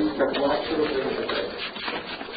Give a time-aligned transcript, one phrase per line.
[0.00, 2.29] Как бы отсюда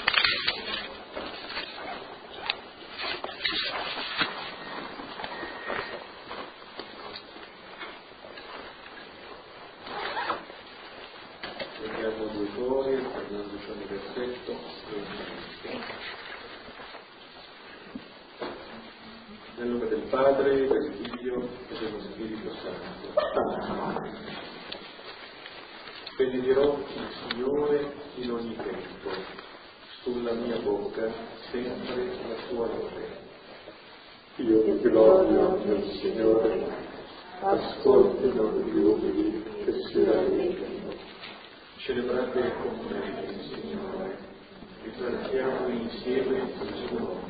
[45.33, 47.21] esaltiamo insieme il suo nome.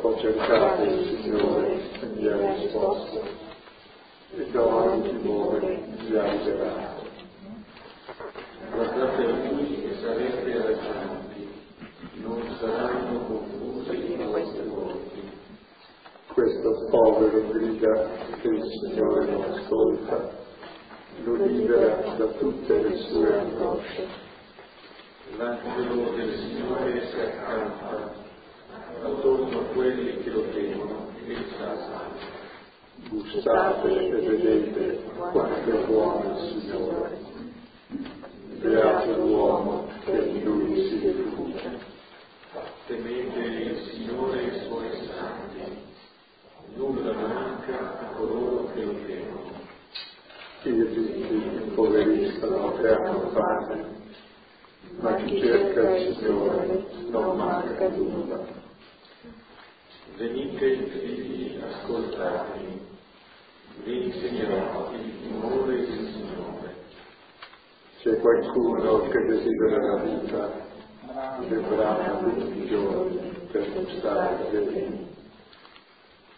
[0.00, 3.22] Ho cercato il Signore e mi ha risposto,
[4.34, 7.06] e da ogni timore mi ha liberato.
[8.72, 11.48] Guardate a Lui e sarete raggiunti,
[12.14, 15.30] non saranno confusi i vostri volti.
[16.32, 18.08] Questo povero grida
[18.40, 20.30] che il Signore non ascolta,
[21.22, 24.19] lo libera da tutte le sue angosce.
[25.36, 28.12] L'angelo del Signore si accampa
[29.02, 32.08] attorno a quelli che lo temono e li salva.
[33.08, 37.18] Gustate e vedete quanto è buono il Signore.
[38.60, 41.70] Beato l'uomo che in lui si rifugia.
[42.86, 45.78] Temete il Signore e i suoi santi,
[46.74, 49.68] nulla manca a coloro che lo temono.
[50.62, 53.99] I ricchi impoveriscono e hanno fame,
[54.98, 58.44] ma chi cerca il Signore non manca nulla.
[60.16, 62.80] Venite figli, ascoltatemi,
[63.84, 66.74] vi insegnerò il timore del Signore.
[68.00, 70.68] C'è qualcuno che desidera la vita,
[71.48, 75.08] brama tutti i giorni per gustare del bene.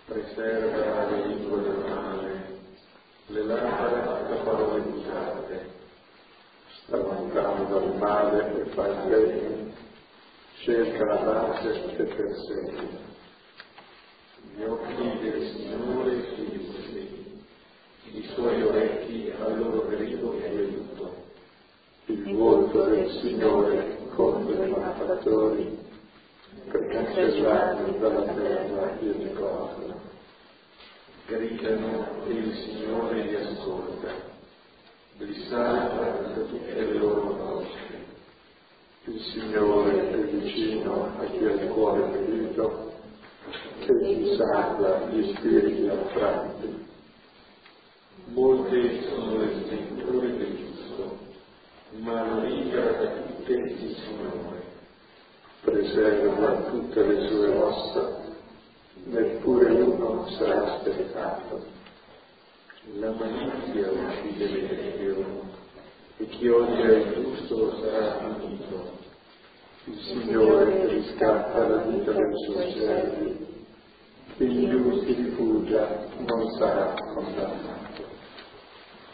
[0.06, 2.60] Preserva le lingue dal male,
[3.26, 5.71] le labbra da parole usate.
[6.96, 9.72] Lontano dal male e fa il bene,
[10.58, 13.10] cerca la pace e persegue.
[14.54, 17.42] Gli occhi del Signore sui giusti,
[18.12, 21.20] i suoi orecchi al loro grido di aiuto.
[22.06, 25.78] Il volto del Signore contro i malfattori,
[26.70, 30.00] per cancellare dalla terra il ricordo.
[31.26, 34.31] Gridano e il Signore li ascolta,
[35.52, 38.00] salva da tutte le loro angosce.
[39.04, 42.92] Il Signore è vicino a chi ha il cuore ferito,
[43.80, 46.86] che gli salva gli spiriti affranti.
[48.26, 51.18] Molte sono le sventure del giusto,
[51.98, 54.62] ma lo libera da tutte il Signore.
[55.60, 58.20] Preserva tutte le sue ossa,
[59.04, 61.81] neppure uno sarà spezzato.
[62.84, 65.48] La malizia uccide l'Eterno,
[66.16, 68.98] e chi odia il giusto sarà punito.
[69.84, 73.46] Il Signore riscatta la vita dei suoi servi,
[74.36, 78.04] chi in si rifugia non sarà condannato.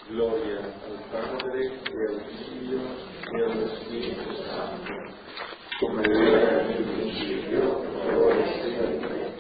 [0.09, 2.81] Gloria al Padre e al Figlio
[3.33, 4.93] e allo Spirito Santo,
[5.79, 7.85] come era nel principio,
[8.17, 9.35] ora e sempre,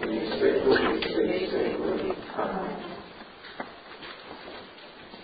[0.00, 2.14] nei secoli dei secoli.
[2.34, 2.99] Amen.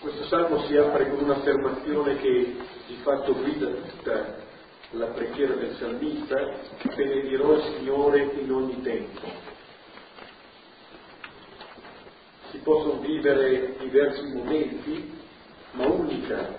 [0.07, 2.57] Questo salmo si apre con un'affermazione che
[2.87, 4.37] di fatto guida tutta
[4.91, 6.37] la preghiera del salmista,
[6.95, 9.27] benedirò il Signore in ogni tempo.
[12.51, 15.13] Si possono vivere diversi momenti,
[15.73, 16.57] ma unica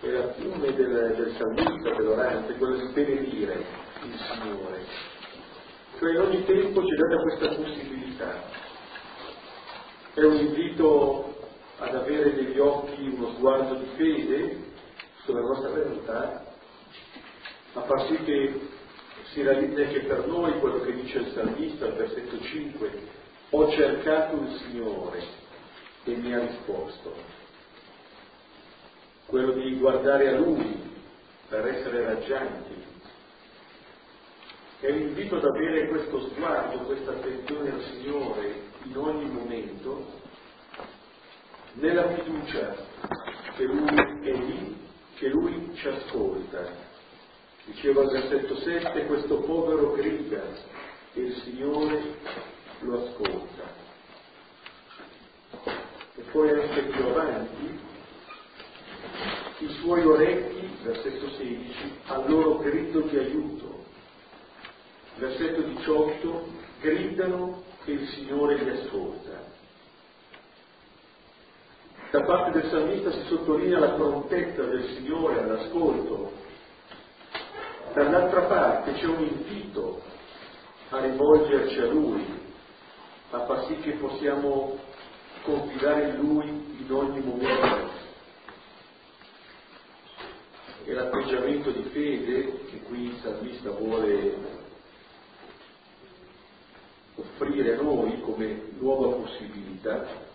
[0.00, 3.62] è la fiume del, del salmista, dell'orante, quello di benedire
[4.04, 4.86] il Signore.
[5.98, 8.42] Cioè in ogni tempo ci data questa possibilità.
[10.14, 11.36] È un invito
[11.78, 14.64] ad avere negli occhi uno sguardo di fede
[15.24, 16.44] sulla nostra realtà,
[17.74, 18.60] a far sì che
[19.32, 22.90] si realizzi anche per noi quello che dice il salmista al versetto 5,
[23.50, 25.22] ho cercato il Signore
[26.04, 27.14] e mi ha risposto.
[29.26, 30.90] Quello di guardare a Lui
[31.48, 32.86] per essere raggianti.
[34.80, 40.20] È l'invito ad avere questo sguardo, questa attenzione al Signore in ogni momento,
[41.74, 42.74] nella fiducia
[43.56, 44.76] che Lui è lì,
[45.16, 46.86] che Lui ci ascolta.
[47.64, 50.42] Diceva al versetto 7, questo povero grida
[51.12, 52.14] e il Signore
[52.80, 53.76] lo ascolta.
[56.14, 57.78] E poi anche più avanti,
[59.58, 63.84] i suoi orecchi versetto 16, al loro grido di aiuto.
[65.16, 66.48] Versetto 18,
[66.80, 69.56] gridano e il Signore li ascolta.
[72.10, 76.32] Da parte del salmista si sottolinea la prontezza del Signore all'ascolto.
[77.92, 80.00] Dall'altra parte c'è un invito
[80.88, 82.24] a rivolgerci a Lui,
[83.30, 84.78] a far sì che possiamo
[85.42, 86.48] confidare in Lui
[86.80, 87.90] in ogni momento.
[90.84, 94.34] E l'atteggiamento di fede che qui il salmista vuole
[97.16, 100.27] offrire a noi come nuova possibilità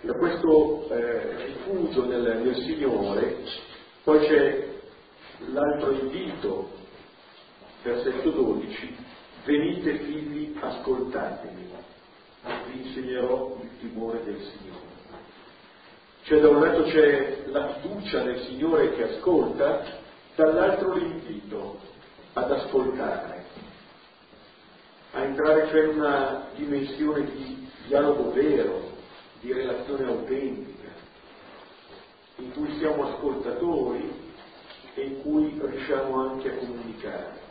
[0.00, 3.38] da questo eh, rifugio nel, nel Signore,
[4.02, 4.68] poi c'è
[5.52, 6.70] l'altro invito,
[7.82, 8.96] versetto 12,
[9.44, 11.68] venite figli, ascoltatemi,
[12.70, 14.94] vi insegnerò il timore del Signore.
[16.22, 19.82] Cioè da un lato c'è la fiducia nel Signore che ascolta,
[20.34, 21.78] dall'altro l'invito
[22.32, 23.44] ad ascoltare,
[25.12, 28.95] a entrare cioè in una dimensione di dialogo vero,
[29.46, 30.88] di relazione autentica,
[32.38, 34.12] in cui siamo ascoltatori
[34.94, 37.44] e in cui riusciamo anche a comunicare.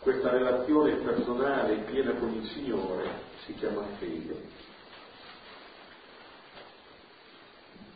[0.00, 3.08] Questa relazione personale piena con il Signore
[3.46, 4.66] si chiama fede.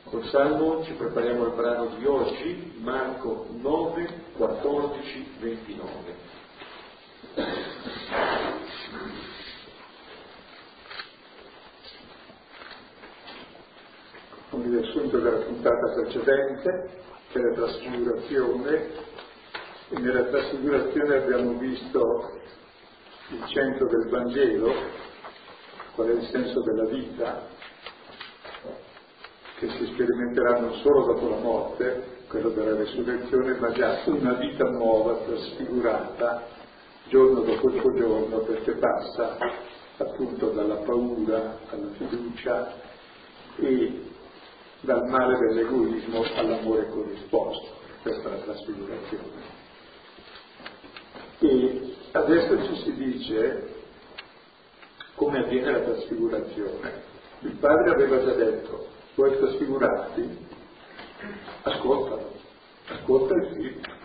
[0.05, 6.15] Col Salmo ci prepariamo al brano di oggi, Marco 9, 14, 29.
[14.53, 16.91] Un riassunto della puntata precedente,
[17.31, 18.91] che è la trasfigurazione,
[19.89, 22.31] e nella trasfigurazione abbiamo visto
[23.29, 24.75] il centro del Vangelo,
[25.95, 27.49] qual è il senso della vita,
[29.59, 34.65] che si sperimenterà non solo dopo la morte, quello della resurrezione, ma già una vita
[34.65, 36.47] nuova, trasfigurata,
[37.09, 39.37] giorno dopo giorno, perché passa
[39.99, 42.75] appunto dalla paura alla fiducia
[43.57, 44.12] e
[44.83, 49.61] dal male dell'egoismo all'amore corrisposto, questa è la trasfigurazione.
[51.39, 53.75] E adesso ci si dice
[55.15, 57.11] come avviene la trasfigurazione.
[57.41, 60.39] Il padre aveva già detto, vuoi trasfigurarti?
[61.63, 62.33] Ascoltalo,
[62.89, 64.02] ascolta il figlio.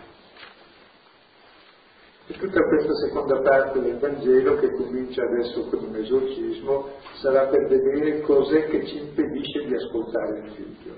[2.30, 6.90] E tutta questa seconda parte del Vangelo, che comincia adesso con un esorcismo,
[7.22, 10.94] sarà per vedere cos'è che ci impedisce di ascoltare il figlio.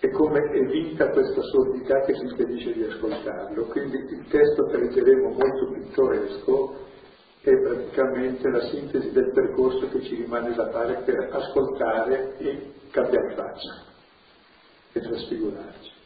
[0.00, 3.66] E come è vinta questa sordità che ci impedisce di ascoltarlo.
[3.66, 6.86] Quindi il testo che leggeremo molto pittoresco
[7.40, 13.34] è praticamente la sintesi del percorso che ci rimane da fare per ascoltare e cambiare
[13.36, 13.84] faccia
[14.92, 15.97] e trasfigurarci.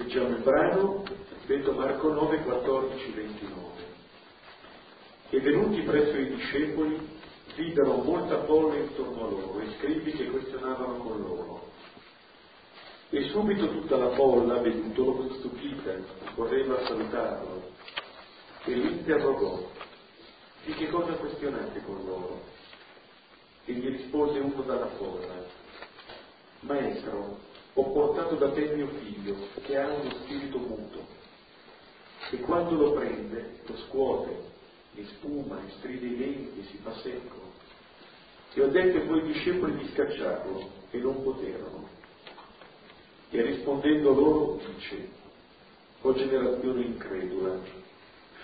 [0.00, 1.04] Leggiamo il brano,
[1.44, 3.82] vedo Marco 9, 14, 29.
[5.28, 7.18] E venuti presso i discepoli,
[7.54, 11.70] videro molta folla intorno a loro e scribi che questionavano con loro.
[13.10, 15.92] E subito tutta la folla, vedutolo, stupita,
[16.34, 17.62] correva a salutarlo
[18.64, 19.70] e li interrogò,
[20.64, 22.40] di che cosa questionate con loro?
[23.66, 25.44] E gli rispose uno dalla folla,
[26.60, 27.48] Maestro,
[27.80, 30.98] ho portato da te mio figlio, che ha uno spirito muto,
[32.30, 34.48] e quando lo prende lo scuote,
[34.94, 37.38] e spuma, e stride i denti, si fa secco.
[38.52, 41.88] E ho detto ai tuoi discepoli di scacciarlo, e non poterono.
[43.30, 45.08] E rispondendo loro dice,
[46.02, 47.60] o generazione incredula,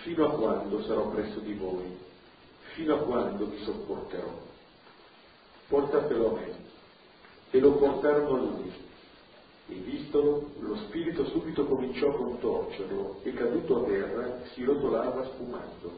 [0.03, 1.95] fino a quando sarò presso di voi?
[2.75, 4.45] Fino a quando vi sopporterò?
[5.69, 6.65] Portatelo a me.
[7.51, 8.85] E lo portarono a lui
[9.69, 15.93] e vistolo, lo spirito subito cominciò a contorcerlo e caduto a terra si rotolava spumando.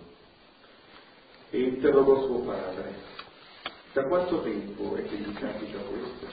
[1.50, 2.94] E interrogò suo padre,
[3.92, 6.26] da quanto tempo è che gli capita questo?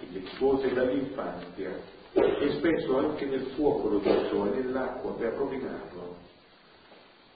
[0.00, 6.16] E gli rispose dall'infanzia, e spesso anche nel fuoco lo gettò e nell'acqua per rovinarlo.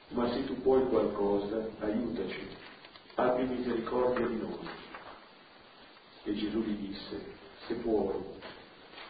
[0.09, 2.47] Ma se tu puoi qualcosa, aiutaci,
[3.15, 4.69] abbi misericordia di noi.
[6.25, 8.15] E Gesù gli disse, se puoi.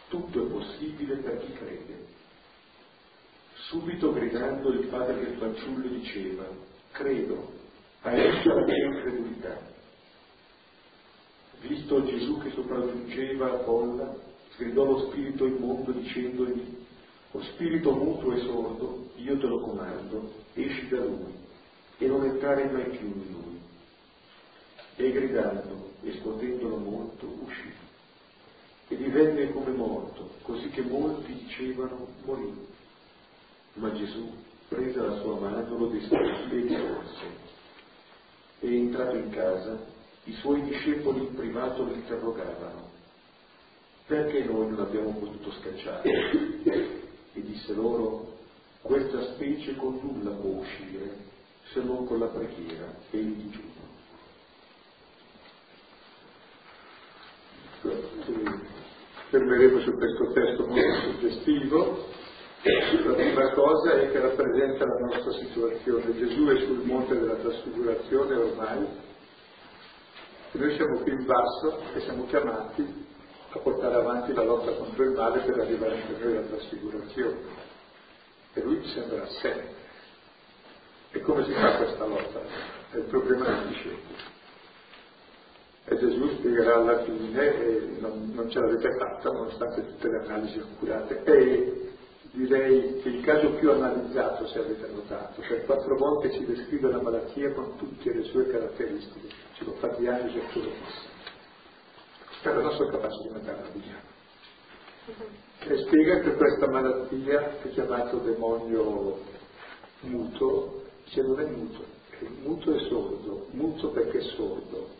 [0.09, 2.05] Tutto è possibile per chi crede.
[3.69, 6.47] Subito gridando il padre del fanciullo diceva,
[6.91, 7.51] credo,
[8.01, 9.75] aiuta la mia incredulità.
[11.59, 14.15] Visto Gesù che sopraggiungeva a folla,
[14.57, 16.85] gridò lo spirito immondo dicendogli,
[17.31, 21.35] o spirito muto e sordo, io te lo comando, esci da lui
[21.97, 23.59] e non entrare mai più in lui.
[24.95, 27.27] E gridando e scuotendolo molto,
[30.77, 32.53] che molti dicevano morì.
[33.73, 34.31] Ma Gesù,
[34.67, 37.45] presa la sua mano, lo destò e risorse.
[38.59, 39.79] E entrato in casa,
[40.25, 42.89] i suoi discepoli in privato lo interrogavano,
[44.05, 46.09] perché noi non abbiamo potuto scacciare?
[47.33, 48.35] E disse loro,
[48.81, 51.25] questa specie con nulla può uscire
[51.71, 53.85] se non con la preghiera e il digiuno.
[59.29, 62.05] Fermeremo su questo testo molto suggestivo.
[62.63, 66.17] La prima cosa è che rappresenta la nostra situazione.
[66.17, 68.87] Gesù è sul monte della trasfigurazione ormai.
[70.51, 73.05] E noi siamo qui in basso e siamo chiamati
[73.49, 77.37] a portare avanti la lotta contro il male per arrivare anche noi alla trasfigurazione.
[78.53, 79.75] E lui ci sembra assente.
[81.11, 82.41] E come si fa questa lotta?
[82.91, 84.35] È il problema dei discepoli.
[85.89, 90.59] E Gesù spiegherà alla fine, e non, non ce l'avete fatta nonostante tutte le analisi
[90.59, 91.91] accurate, e
[92.31, 97.01] direi che il caso più analizzato, se avete notato, cioè quattro volte ci descrive la
[97.01, 101.17] malattia con tutte le sue caratteristiche, ci lo fa diagnosi accuratissimamente
[102.41, 104.15] per la nostra capacità di mandarla via.
[105.59, 109.19] E spiega che questa malattia è chiamato demonio
[110.01, 114.96] muto, dice non è muto, è muto e sordo, muto perché è sordo.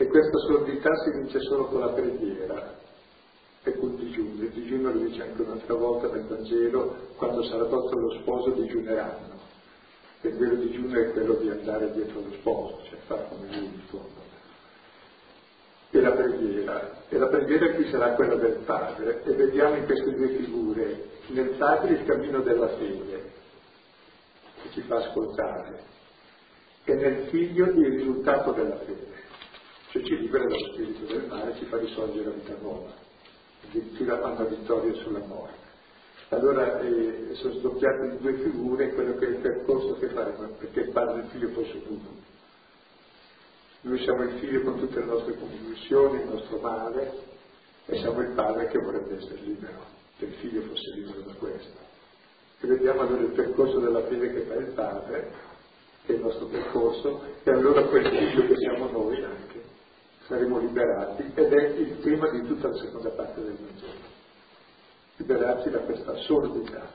[0.00, 2.78] E questa sordità si vince solo con la preghiera
[3.64, 4.42] e col digiuno.
[4.44, 9.36] Il digiuno lo dice anche un'altra volta nel Vangelo, quando sarà tolto lo sposo digiuneranno.
[10.20, 13.64] E il vero digiuno è quello di andare dietro lo sposo, cioè fare come lui
[13.64, 14.26] in fondo
[15.90, 16.90] e la preghiera.
[17.08, 19.22] E la preghiera qui sarà quella del Padre.
[19.24, 23.32] E vediamo in queste due figure, nel Padre il cammino della fede,
[24.62, 25.82] che ci fa ascoltare,
[26.84, 29.17] e nel Figlio il risultato della fede,
[29.98, 32.92] cioè ci libera dallo spirito del male, ci fa risorgere la vita nuova,
[33.66, 35.66] addirittura fa una vittoria sulla morte.
[36.30, 40.80] Allora eh, sono sdoppiate in due figure quello che è il percorso che faremo, perché
[40.80, 42.26] il Padre e il Figlio sono uno
[43.80, 47.12] noi siamo il figlio con tutte le nostre convulsioni, il nostro male,
[47.86, 49.86] e siamo il padre che vorrebbe essere libero,
[50.18, 51.78] che il figlio fosse libero da questo.
[52.60, 55.32] E vediamo allora il percorso della fede che fa il padre,
[56.04, 59.47] che è il nostro percorso, e allora quel figlio che siamo noi anche
[60.28, 64.16] saremo liberati, ed è il tema di tutta la seconda parte del Vangelo.
[65.16, 66.86] Liberarci da questa sordità.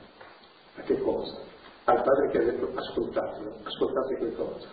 [0.76, 1.40] A che cosa?
[1.86, 4.68] Al padre che ha detto ascoltatelo, ascoltate che cosa?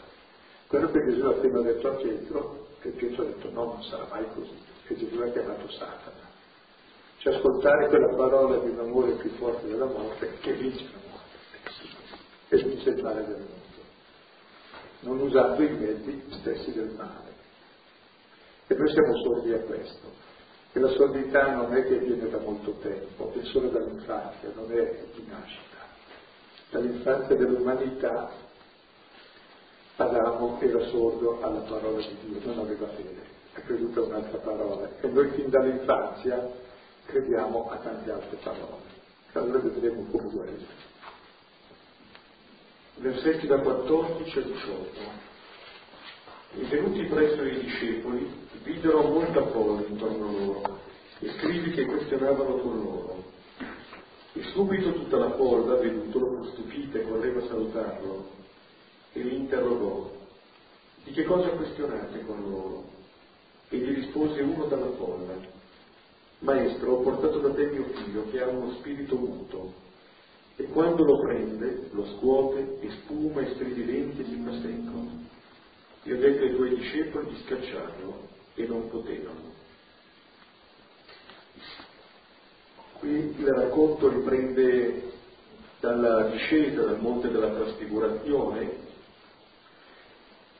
[0.66, 4.06] Quello che Gesù ha appena detto a Pietro, che Pietro ha detto no, non sarà
[4.10, 6.28] mai così, che Gesù ha chiamato Satana.
[7.16, 11.36] Cioè ascoltare quella parola di un amore più forte della morte che vince la morte
[12.48, 13.80] e vince il male del mondo,
[15.00, 17.29] non usando i mezzi stessi del male.
[18.70, 20.06] E noi siamo sordi a questo.
[20.72, 25.06] E la sordità non è che viene da molto tempo, è solo dall'infanzia, non è
[25.12, 25.76] di nascita.
[26.70, 28.30] Dall'infanzia dell'umanità
[29.96, 33.22] Adamo era sordo alla parola di Dio, non aveva fede,
[33.54, 34.88] ha creduto a un'altra parola.
[35.00, 36.48] E noi fin dall'infanzia
[37.06, 38.88] crediamo a tante altre parole.
[39.32, 40.66] Allora vedremo come guarire.
[42.98, 45.28] Versetti da 14 a 18.
[46.52, 50.78] E venuti presso i discepoli, videro molta folla intorno a loro
[51.20, 53.24] e scrivi che questionavano con loro.
[54.32, 58.30] E subito tutta la folla, vedutolo, stupita e correva a salutarlo
[59.12, 60.10] e li interrogò,
[61.04, 62.84] di che cosa questionate con loro?
[63.68, 65.34] E gli rispose uno dalla folla,
[66.40, 69.74] Maestro, ho portato da te mio figlio che ha uno spirito muto,
[70.56, 74.52] e quando lo prende, lo scuote e spuma e stridi i denti e gli fa
[74.60, 75.28] secco.
[76.04, 79.58] Io ho detto ai tuoi discepoli di scacciarlo e non potevano.
[82.98, 85.12] Qui il racconto riprende
[85.80, 88.88] dalla discesa dal monte della trasfigurazione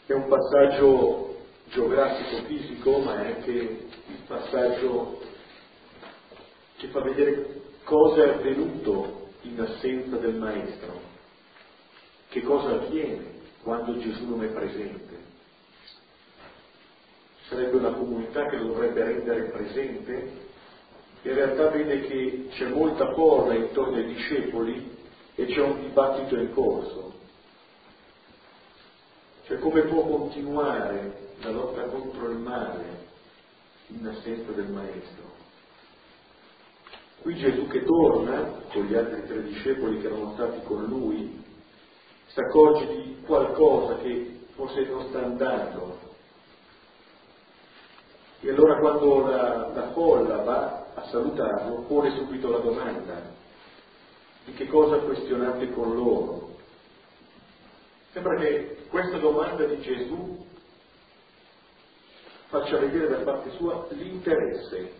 [0.06, 1.36] è un passaggio
[1.68, 5.20] geografico fisico, ma è anche il passaggio
[6.78, 11.00] che fa vedere cosa è avvenuto in assenza del Maestro,
[12.28, 15.09] che cosa avviene quando Gesù non è presente.
[17.50, 20.48] Sarebbe una comunità che lo dovrebbe rendere presente,
[21.22, 24.96] in realtà vede che c'è molta folla intorno ai discepoli
[25.34, 27.10] e c'è un dibattito in corso
[29.50, 33.08] cioè come può continuare la lotta contro il male
[33.88, 35.24] in assenza del Maestro?
[37.20, 41.44] Qui Gesù che torna con gli altri tre discepoli che erano stati con lui,
[42.26, 46.09] si accorge di qualcosa che forse non sta andando.
[48.42, 53.20] E allora quando la, la folla va a salutarlo pone subito la domanda
[54.44, 56.56] di che cosa questionate con loro.
[58.12, 60.46] Sembra che questa domanda di Gesù
[62.48, 64.92] faccia vedere da parte sua l'interesse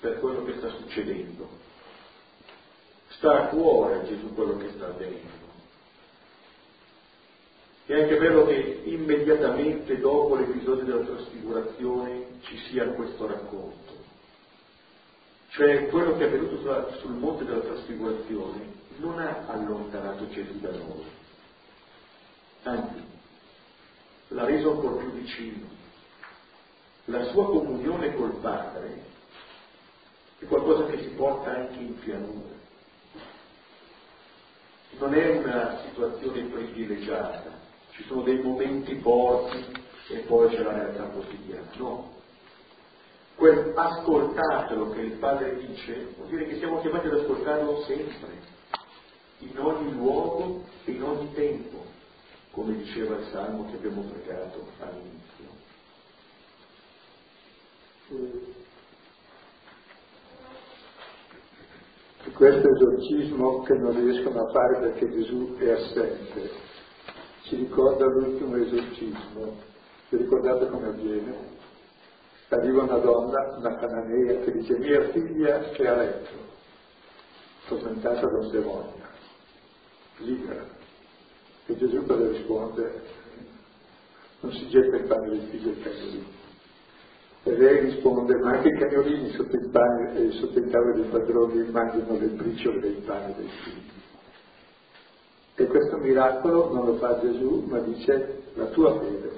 [0.00, 1.48] per quello che sta succedendo.
[3.10, 5.39] Sta a cuore a Gesù quello che sta avvenendo.
[7.90, 13.92] È anche vero che immediatamente dopo l'episodio della trasfigurazione ci sia questo racconto.
[15.48, 18.60] Cioè quello che è avvenuto sul monte della trasfigurazione
[18.98, 21.04] non ha allontanato Gesù da noi,
[22.62, 23.04] anzi
[24.28, 25.66] l'ha reso ancora più vicino.
[27.06, 29.02] La sua comunione col Padre
[30.38, 32.54] è qualcosa che si porta anche in pianura.
[34.96, 37.59] Non è una situazione privilegiata,
[38.00, 39.62] ci sono dei momenti forti
[40.08, 42.18] e poi c'è la realtà quotidiana, no.
[43.34, 48.28] Quel ascoltatelo che il Padre dice vuol dire che siamo chiamati ad ascoltarlo sempre,
[49.38, 51.84] in ogni luogo e in ogni tempo,
[52.52, 55.18] come diceva il Salmo che abbiamo pregato all'inizio.
[62.24, 66.69] Di questo esorcismo che non riescono a fare perché Gesù è assente,
[67.50, 69.56] ci ricorda l'ultimo esorcismo.
[70.08, 71.34] Vi ricordate come avviene?
[72.50, 76.30] Arriva una donna, una cananea, che dice mia figlia è a letto,
[77.66, 79.02] tormentata da un demonio,
[80.18, 80.64] libera.
[81.66, 83.02] E Gesù cosa risponde?
[84.40, 86.38] Non si getta il pane del figlio il cagnolino.
[87.42, 91.10] E lei risponde, ma anche i cagnolini sotto il, pane, eh, sotto il tavolo dei
[91.10, 93.98] padroni mangiano le briciole del pane del figlio.
[95.60, 99.30] E questo miracolo non lo fa Gesù, ma dice la tua fede,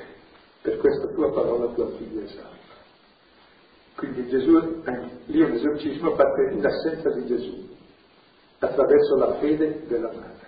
[0.61, 2.51] per questa tua parola tua figlia è salva.
[3.97, 7.69] Quindi Gesù, eh, lì un esorcismo parte in assenza di Gesù,
[8.61, 10.47] attraverso la fede della madre.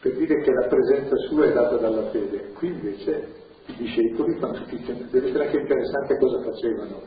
[0.00, 2.52] Per dire che la presenza sua è data dalla fede.
[2.54, 3.34] Qui invece
[3.66, 7.02] i discepoli fanno tutti, deve essere anche interessante cosa facevano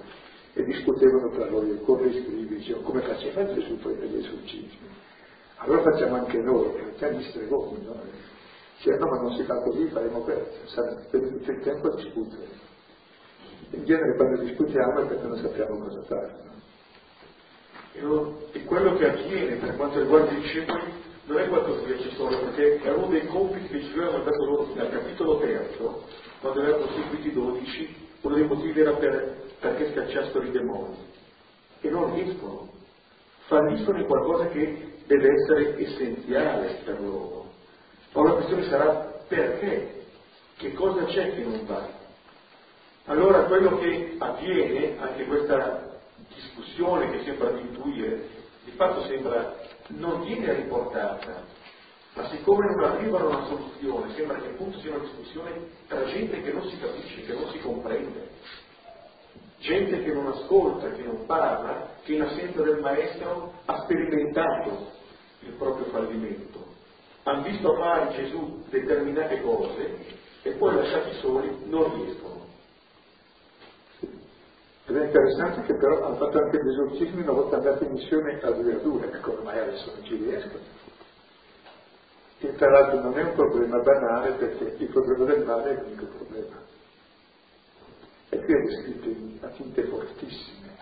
[0.53, 5.13] e discutevano tra loro, come scrivi, dicevano come faceva Gesù poi per esorcismi.
[5.65, 7.99] Allora facciamo anche noi, facciamo gli stregoni, no?
[8.81, 12.47] Cioè, no, ma non si fa così, faremo questo, per tutto il tempo a discutere.
[13.71, 16.43] In genere quando discutiamo è perché non sappiamo cosa fare.
[18.01, 18.41] No?
[18.51, 20.83] E quello che avviene per quanto riguarda i discepoli
[21.25, 24.67] non è qualcosa di accessorio, perché è uno dei compiti che ci avevano dato loro
[24.75, 26.03] dal capitolo terzo,
[26.41, 30.95] quando erano costituiti dodici, uno dei motivi era per, perché scacciassero i demoni.
[31.81, 32.69] E non riescono.
[33.47, 37.51] Falliscono in qualcosa che deve essere essenziale per loro.
[38.13, 40.03] Ma la questione sarà perché?
[40.57, 41.87] Che cosa c'è che non va?
[43.05, 45.99] Allora quello che avviene, anche questa
[46.33, 48.29] discussione che sembra di intuire,
[48.63, 49.53] di fatto sembra
[49.87, 51.43] non viene riportata,
[52.13, 55.51] ma siccome non arriva a una soluzione, sembra che appunto sia una discussione
[55.87, 58.29] tra gente che non si capisce, che non si comprende,
[59.65, 64.91] gente che non ascolta, che non parla, che in assenza del maestro ha sperimentato
[65.39, 66.63] il proprio fallimento.
[67.23, 69.97] Hanno visto fare Gesù determinate cose
[70.43, 72.43] e poi lasciati soli non riescono.
[74.87, 78.39] Ed è interessante che però hanno fatto anche gli esorcismi una volta andati in missione
[78.39, 80.63] a due a due, ecco ormai adesso non ci riescono.
[82.37, 86.05] Che tra l'altro non è un problema banale perché il problema del male è l'unico
[86.05, 86.64] problema.
[88.35, 90.75] E qui è descritto a tinte fortissime.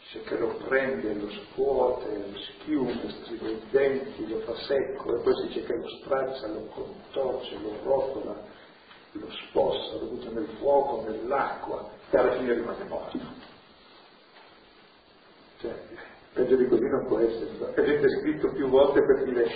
[0.00, 5.22] Dice che lo prende, lo scuote, lo schiude, striga i denti, lo fa secco e
[5.22, 8.42] poi si dice che lo straccia, lo contorce, lo rotola,
[9.12, 13.18] lo sposta, lo butta nel fuoco, nell'acqua e alla fine rimane morto.
[15.60, 15.82] Cioè,
[16.32, 17.74] peggio di così non può essere.
[17.74, 19.50] Ed è descritto più volte per dire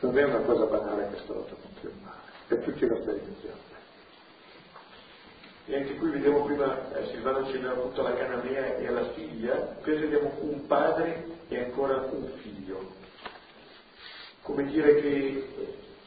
[0.00, 3.67] non è una cosa banale questa lotta contro il male, per tutti sperienziamo.
[5.70, 9.96] E anche qui vediamo prima, eh, Silvano accennava appunto alla cananea e alla figlia, qui
[9.96, 12.92] vediamo un padre e ancora un figlio.
[14.40, 15.48] Come dire che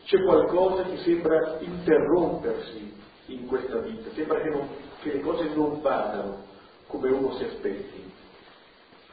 [0.05, 2.91] c'è qualcosa che sembra interrompersi
[3.27, 4.67] in questa vita, sembra che, non,
[4.99, 6.43] che le cose non vadano
[6.87, 8.11] come uno si aspetti.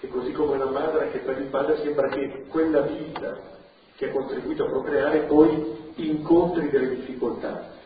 [0.00, 3.38] E così come una madre che per il padre sembra che quella vita
[3.96, 7.76] che ha contribuito a procreare poi incontri delle difficoltà.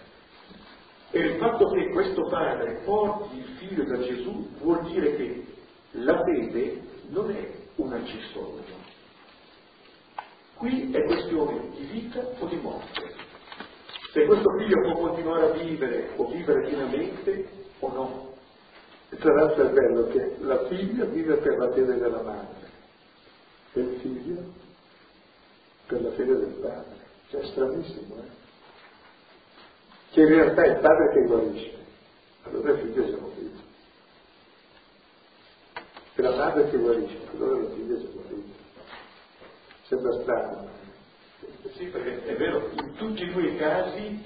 [1.14, 5.44] E il fatto che questo padre porti il figlio da Gesù vuol dire che
[5.90, 8.80] la fede non è un accessorio,
[10.54, 13.14] Qui è questione di vita o di morte.
[14.12, 17.48] Se questo figlio può continuare a vivere o vivere pienamente
[17.80, 18.34] o no.
[19.10, 22.70] tra l'altro è bello che la figlia vive per la fede della madre
[23.74, 24.40] e il figlio
[25.88, 27.00] per la fede del padre.
[27.28, 28.41] Cioè è stranissimo, eh?
[30.12, 31.72] Che in realtà è il padre che guarisce,
[32.42, 33.60] allora il figlio siamo figli.
[36.14, 38.52] È la madre che guarisce, allora il figlio siamo figli.
[39.84, 40.68] Sembra strano.
[41.76, 44.22] Sì, perché è vero, in tutti e due i casi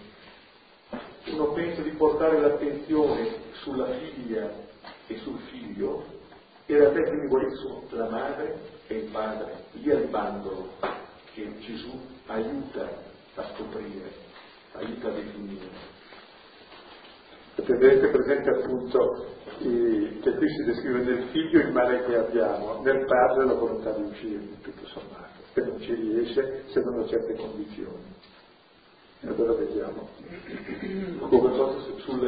[1.27, 4.51] uno pensa di portare l'attenzione sulla figlia
[5.07, 6.05] e sul figlio,
[6.67, 10.73] in realtà i primi sono la madre e il padre, lì il bandolo
[11.33, 11.97] che Gesù
[12.27, 12.89] aiuta
[13.37, 14.26] a scoprire,
[14.79, 15.95] aiuta a definire.
[17.55, 19.27] Tenete presente appunto
[19.59, 24.03] che qui si descrive nel figlio il male che abbiamo, nel padre la volontà di
[24.03, 28.15] uscire, tutto sommato, e non ci riesce se non ha certe condizioni.
[29.23, 30.09] E allora vediamo.
[31.29, 31.55] Come
[32.05, 32.21] sul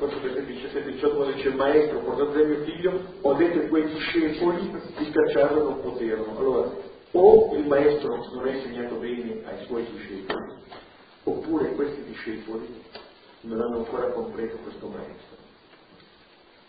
[0.00, 5.10] questo versetto 17 18 dice maestro portate mio figlio ho detto ai quei discepoli di
[5.10, 6.70] cacciarlo non poterono allora
[7.12, 10.54] o il maestro non ha insegnato bene ai suoi discepoli
[11.30, 12.82] oppure questi discepoli
[13.42, 15.36] non hanno ancora compreso questo maestro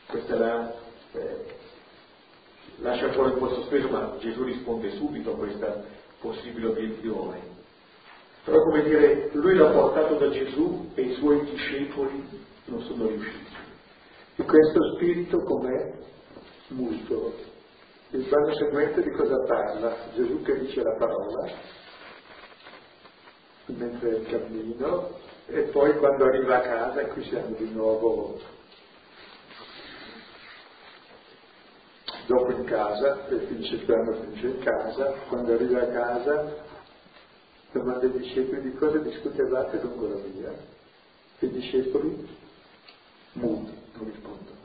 [0.08, 0.74] questa è la
[1.14, 1.46] eh,
[2.78, 5.84] lascia fuori un po' sospeso ma Gesù risponde subito a questa
[6.20, 7.52] possibile obiezione
[8.44, 12.28] però come dire, lui l'ha portato da Gesù e i suoi discepoli
[12.66, 13.54] non sono riusciti.
[14.36, 15.94] E questo spirito com'è?
[16.70, 17.34] Muto.
[18.12, 19.96] Il brano seguente di cosa parla?
[20.16, 21.52] Gesù che dice la parola,
[23.66, 28.40] mentre è in cammino, e poi quando arriva a casa, qui siamo di nuovo
[32.26, 36.70] dopo in casa, e finisce il brano, finisce in casa, quando arriva a casa
[37.72, 40.54] domanda ai discepoli di cosa discutevate lungo la via
[41.40, 42.28] e i discepoli
[43.34, 44.58] muti, non rispondono.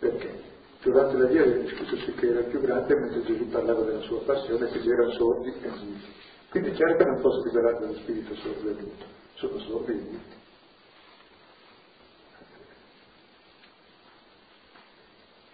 [0.00, 0.42] Perché?
[0.82, 4.02] Durante la via aveva discusso su che era il più grande mentre Gesù parlava della
[4.02, 6.12] sua passione, quindi erano sordi e muti.
[6.54, 10.36] Quindi che non posso liberare dallo spirito sordo muto, sono sordi e muti.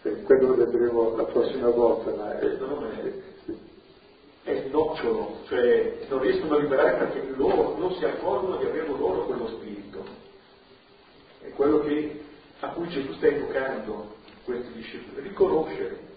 [0.02, 2.46] E quello lo vedremo la prossima volta, ma è,
[4.42, 9.24] è snocciolo, cioè non riescono a liberare perché loro non si accorgono di avere loro
[9.24, 10.04] quello spirito.
[11.40, 12.24] È quello che,
[12.60, 16.09] a cui Gesù sta evocando questi discepoli, riconoscere.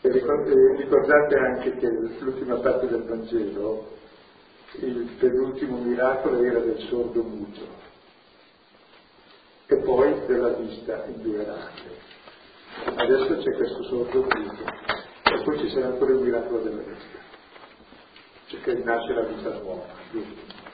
[0.00, 1.88] E ricordate anche che
[2.20, 3.94] l'ultima parte del Vangelo,
[4.78, 7.84] il penultimo miracolo era del sordo muto
[9.66, 12.04] e poi della vista in due rate.
[12.94, 14.64] Adesso c'è questo sordo muto
[15.24, 17.18] e poi ci sarà ancora il miracolo della vita,
[18.46, 20.64] cioè che nasce la vita nuova, giusto?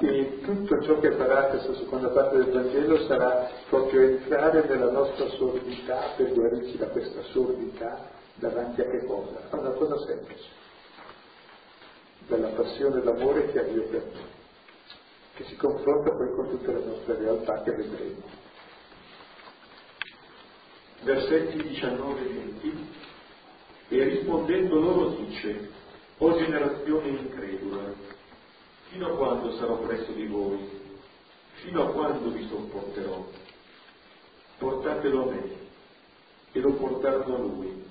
[0.00, 5.28] E tutto ciò che farà questa seconda parte del Vangelo sarà proprio entrare nella nostra
[5.28, 9.40] sordità per guarirci da questa sordità davanti a che cosa?
[9.50, 10.48] A una cosa semplice,
[12.26, 14.30] dalla passione e l'amore che ha Dio per noi,
[15.34, 18.40] che si confronta poi con tutte le nostre realtà che vedremo.
[21.02, 22.88] Versetti 19 e 20
[23.88, 25.70] e rispondendo loro dice,
[26.18, 27.92] o generazione incredula,
[28.88, 30.80] fino a quando sarò presso di voi?
[31.54, 33.24] Fino a quando vi sopporterò?
[34.58, 35.60] Portatelo a me.
[36.52, 37.90] E lo portarono a lui.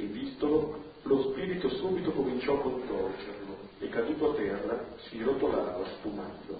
[0.00, 6.58] E vistolo, lo spirito subito cominciò a contorcerlo e caduto a terra si rotolava spumando.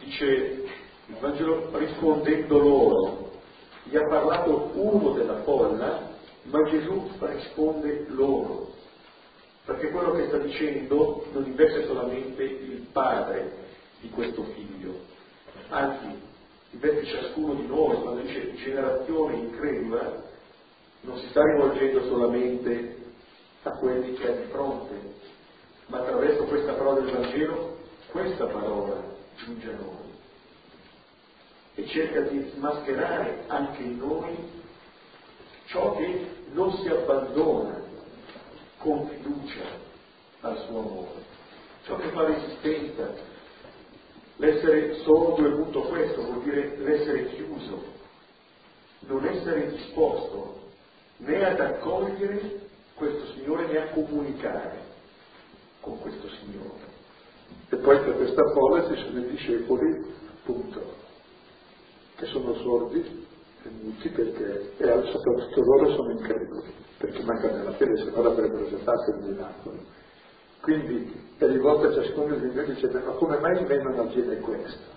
[0.00, 0.24] Dice
[1.06, 3.30] il Vangelo rispondendo loro,
[3.82, 6.12] gli ha parlato uno della folla,
[6.44, 8.72] ma Gesù risponde loro,
[9.66, 13.66] perché quello che sta dicendo non investe solamente il padre
[14.00, 14.94] di questo figlio,
[15.68, 16.06] anzi
[16.70, 20.27] investe ciascuno di noi, quando dice generazione incredula,
[21.02, 22.96] non si sta rivolgendo solamente
[23.62, 24.94] a quelli che ha di fronte,
[25.86, 27.76] ma attraverso questa parola del Vangelo,
[28.10, 29.02] questa parola
[29.36, 30.08] giunge a noi
[31.74, 34.36] e cerca di smascherare anche in noi
[35.66, 37.80] ciò che non si abbandona
[38.78, 39.64] con fiducia
[40.40, 41.22] al suo amore,
[41.84, 43.36] ciò che fa resistenza.
[44.36, 47.84] L'essere sordo è appunto questo, vuol dire l'essere chiuso,
[49.00, 50.67] non essere disposto
[51.18, 54.78] né ad accogliere questo Signore né a comunicare
[55.80, 56.96] con questo Signore.
[57.70, 60.94] E poi per questa folla ci sono i discepoli, appunto,
[62.16, 63.26] che sono sordi
[63.62, 68.68] e muti perché, e soprattutto loro sono increduli, perché mancano nella fede, se no l'avrebbero
[68.68, 69.96] già fatto il miracolo.
[70.60, 74.36] Quindi è rivolto a ciascuno di noi dicendo ma come mai in me non avviene
[74.38, 74.96] questo?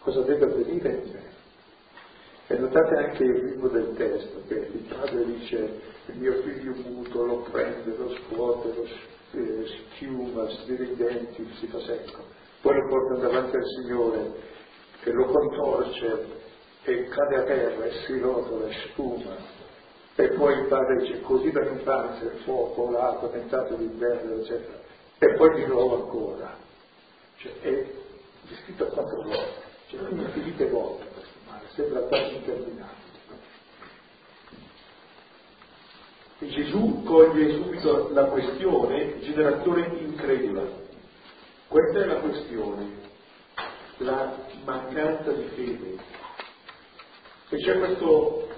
[0.00, 1.35] Cosa deve avvenire in me?
[2.48, 7.24] E notate anche il ritmo del testo, che il padre dice il mio figlio muto
[7.24, 8.84] lo prende, lo scuote, lo
[9.32, 12.22] eh, schiuma, svira i denti, si fa secco.
[12.60, 14.32] Poi lo porta davanti al Signore,
[15.02, 16.26] che lo contorce
[16.84, 19.36] e cade a terra e si rotola e spuma.
[20.14, 24.78] E poi il padre dice così dall'infanzia il fuoco, l'acqua, tentato d'inverno, eccetera.
[25.18, 26.56] E poi di nuovo ancora.
[27.38, 27.86] Cioè, è
[28.48, 31.15] descritto quattro volte, cioè infinite volte questo male,
[31.74, 33.04] sembra quasi interminato.
[36.38, 40.62] E Gesù coglie subito la questione generazione incredula.
[41.68, 42.90] Questa è la questione,
[43.98, 45.96] la mancanza di fede.
[47.48, 48.48] E c'è questo,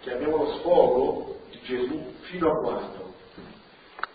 [0.00, 3.14] chiamiamolo sfogo, di Gesù fino a quando?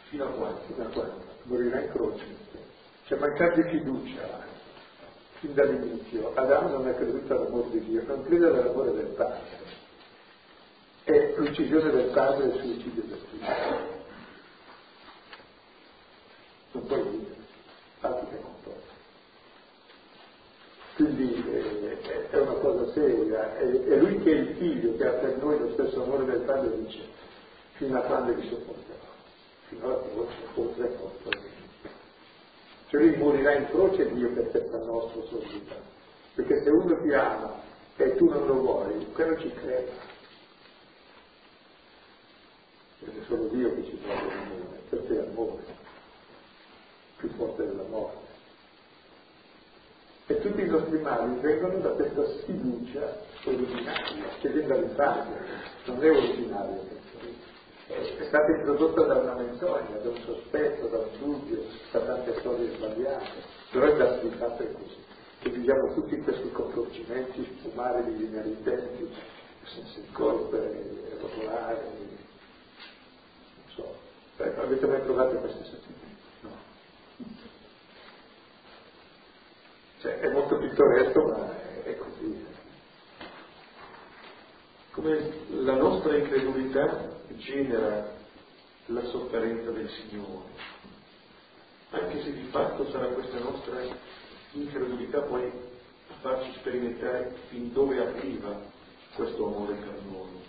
[0.09, 0.61] Fino a quando?
[0.67, 1.23] Fino a quando?
[1.43, 2.25] Morirà in croce.
[3.05, 4.48] C'è mancanza di fiducia
[5.39, 6.31] fin dall'inizio.
[6.35, 9.67] Adamo non ha creduto all'amore di Dio, non crede all'amore del Padre.
[11.03, 13.97] È l'uccisione del Padre e il suicidio del Figlio.
[16.71, 17.35] Non puoi dire,
[17.99, 18.75] fatti che non puoi.
[20.95, 25.11] Quindi eh, è una cosa seria, è, è, lui che è il figlio che ha
[25.11, 26.99] per noi lo stesso amore del Padre dice
[27.73, 29.07] fino a quando vi sopporterò,
[29.69, 31.68] fino alla croce, oltre a.
[32.89, 35.75] Cioè lui morirà in croce Dio per testa nostra sua vita.
[36.33, 37.61] Perché se uno ti ama
[37.97, 39.91] e tu non lo vuoi, quello ci creda.
[42.99, 45.63] Perché solo Dio che ci può l'amore, perché è amore,
[47.17, 48.27] più forte della morte.
[50.25, 55.45] E tutti i nostri mali vengono da questa sfiducia originaria, che viene dall'infanzia,
[55.85, 56.98] non è originaria.
[57.89, 62.71] È stata introdotta da una menzogna, da un sospetto, da un dubbio, da tante storie
[62.75, 64.97] sbagliate, però è di fatto è così,
[65.39, 69.09] che viviamo tutti questi contorcimenti, sfumare di lineari intenti,
[69.63, 71.81] senza incolpere, rotolare,
[73.55, 73.95] non so.
[74.37, 75.97] Avete mai provato questi sentimenti?
[80.01, 82.38] Cioè, è molto pittoresco, ma è così.
[84.99, 88.17] Come la nostra incredulità genera
[88.87, 90.49] la sofferenza del Signore,
[91.91, 93.81] anche se di fatto sarà questa nostra
[94.51, 98.59] incredulità poi a farci sperimentare fin dove arriva
[99.15, 100.41] questo amore per noi.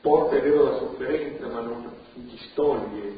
[0.00, 3.16] Porta è vero la sofferenza, ma non distoglie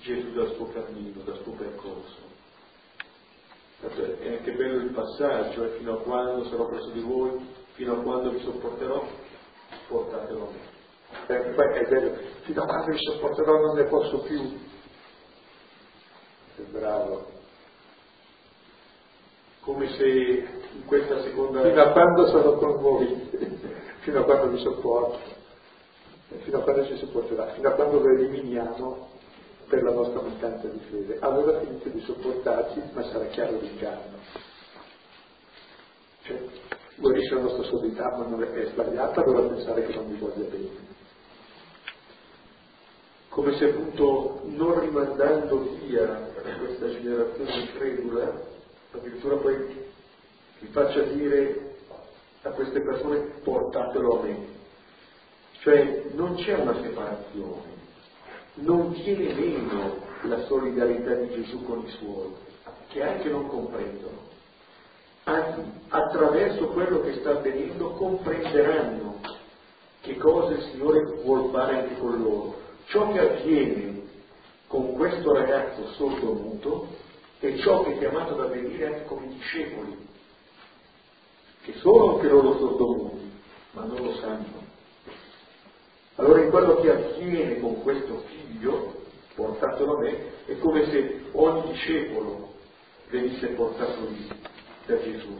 [0.00, 2.24] Gesù dal suo cammino, dal suo percorso.
[3.78, 8.02] È anche bello il passaggio, è fino a quando sarò presso di voi, fino a
[8.02, 9.06] quando vi sopporterò,
[9.88, 10.74] portatelo a me.
[11.28, 14.58] Eh, poi è vero, fino a quando vi sopporterò non ne posso più.
[16.56, 17.34] È bravo.
[19.60, 21.62] Come se in questa seconda...
[21.62, 23.30] Fino a quando sono con voi,
[24.00, 25.18] fino a quando vi sopporto,
[26.42, 29.08] fino a quando ci sopporterà, fino a quando lo eliminiamo
[29.68, 31.18] per la nostra mancanza di fede.
[31.20, 34.18] Allora finite di sopportarci, ma sarà chiaro l'inganno.
[36.22, 36.38] Cioè,
[36.96, 40.84] guarisce la nostra solità, ma non è, sbagliata, allora pensare che non vi voglia bene.
[43.28, 48.32] Come se appunto non rimandando via questa generazione incredula,
[48.92, 49.56] addirittura poi
[50.60, 51.74] vi faccia dire
[52.42, 54.54] a queste persone portatelo a me.
[55.60, 57.74] Cioè non c'è una separazione,
[58.54, 62.32] non viene meno la solidarietà di Gesù con i suoi,
[62.88, 64.34] che anche non comprendono.
[65.28, 69.18] Anzi, attraverso quello che sta avvenendo comprenderanno
[70.02, 72.60] che cosa il Signore vuol fare anche con loro.
[72.86, 74.02] Ciò che avviene
[74.68, 76.86] con questo ragazzo sordo muto
[77.40, 79.96] è ciò che è chiamato ad avvenire anche con i discepoli,
[81.62, 83.30] che sono anche loro sordomuti,
[83.72, 84.64] ma non lo sanno.
[86.14, 88.94] Allora in quello che avviene con questo figlio,
[89.34, 92.52] portatelo a me, è come se ogni discepolo
[93.08, 94.54] venisse portato lì
[94.86, 95.38] da Gesù.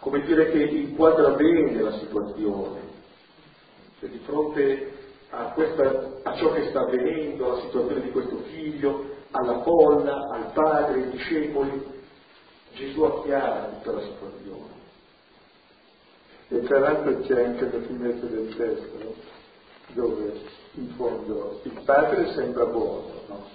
[0.00, 2.80] Come dire che inquadra bene la situazione.
[3.98, 4.92] Cioè, di fronte
[5.30, 10.52] a, questa, a ciò che sta avvenendo, alla situazione di questo figlio, alla folla, al
[10.52, 11.96] padre, ai discepoli,
[12.74, 14.76] Gesù acchiara tutta la situazione.
[16.48, 19.14] E tra l'altro c'è anche la finezza del testo,
[19.88, 20.40] dove
[20.74, 23.46] in fondo il padre sembra buono, no?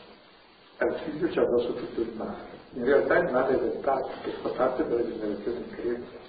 [0.77, 2.52] Al figlio c'è addosso tutto il male.
[2.75, 6.21] In realtà è del padre, che fa parte della generazione incredula.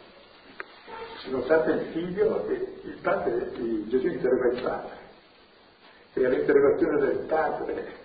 [1.22, 3.50] Se notate il figlio, il padre,
[3.86, 5.02] Gesù interroga il padre.
[6.12, 8.02] E all'interrogazione del padre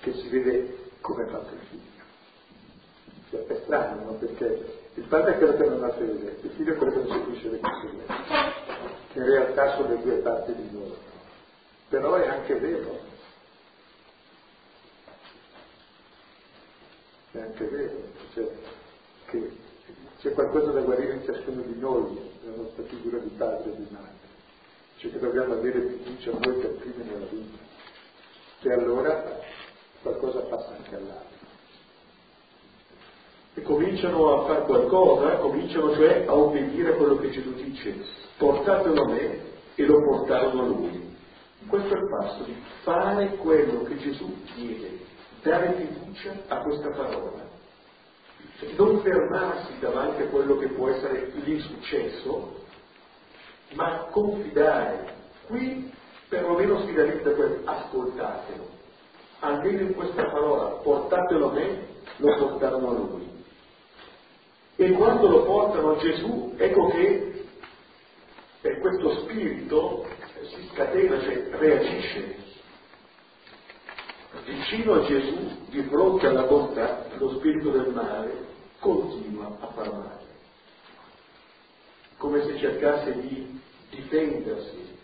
[0.00, 2.04] che si vede come è fatto il figlio.
[3.30, 4.12] Cioè, strano, no?
[4.12, 7.08] perché il padre è quello che non ha fede, il figlio è quello che non
[7.08, 8.14] seguisce le conseguenze,
[9.12, 10.94] che in realtà sono le due parti di noi.
[11.88, 13.00] Però è anche vero,
[17.36, 18.02] è anche vero,
[18.34, 18.48] cioè,
[19.26, 19.50] che
[20.20, 23.86] c'è qualcosa da guarire in ciascuno di noi, nella nostra figura di padre e di
[23.90, 24.28] madre,
[24.98, 27.58] cioè che dobbiamo avere fiducia noi per primi nella vita,
[28.62, 29.40] e allora
[30.02, 31.34] qualcosa passa anche all'altro.
[33.54, 37.94] E cominciano a fare qualcosa, cominciano cioè a obbedire a quello che Gesù dice,
[38.36, 39.40] portatelo a me
[39.74, 41.14] e lo portarono a lui.
[41.66, 44.98] Questo è il passo di fare quello che Gesù chiede,
[45.42, 47.44] dare fiducia a questa parola.
[48.58, 52.64] Cioè, non fermarsi davanti a quello che può essere l'insuccesso,
[53.74, 55.14] ma confidare.
[55.46, 55.92] Qui
[56.28, 58.74] perlomeno si realizza quel ascoltatelo.
[59.40, 63.44] Almeno in questa parola, portatelo a me, lo portarono a lui.
[64.76, 67.44] E quando lo portano a Gesù, ecco che
[68.62, 70.06] eh, questo spirito
[70.42, 72.44] si scatena, cioè reagisce.
[74.46, 78.46] Vicino a Gesù, di fronte alla bontà, lo spirito del male
[78.78, 80.24] continua a far male,
[82.16, 84.96] come se cercasse di difendersi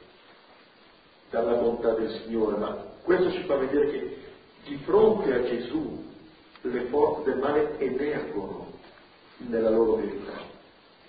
[1.28, 4.16] dalla bontà del Signore, ma questo ci fa vedere che
[4.64, 6.04] di fronte a Gesù
[6.60, 8.70] le forze del male emergono
[9.38, 10.38] nella loro verità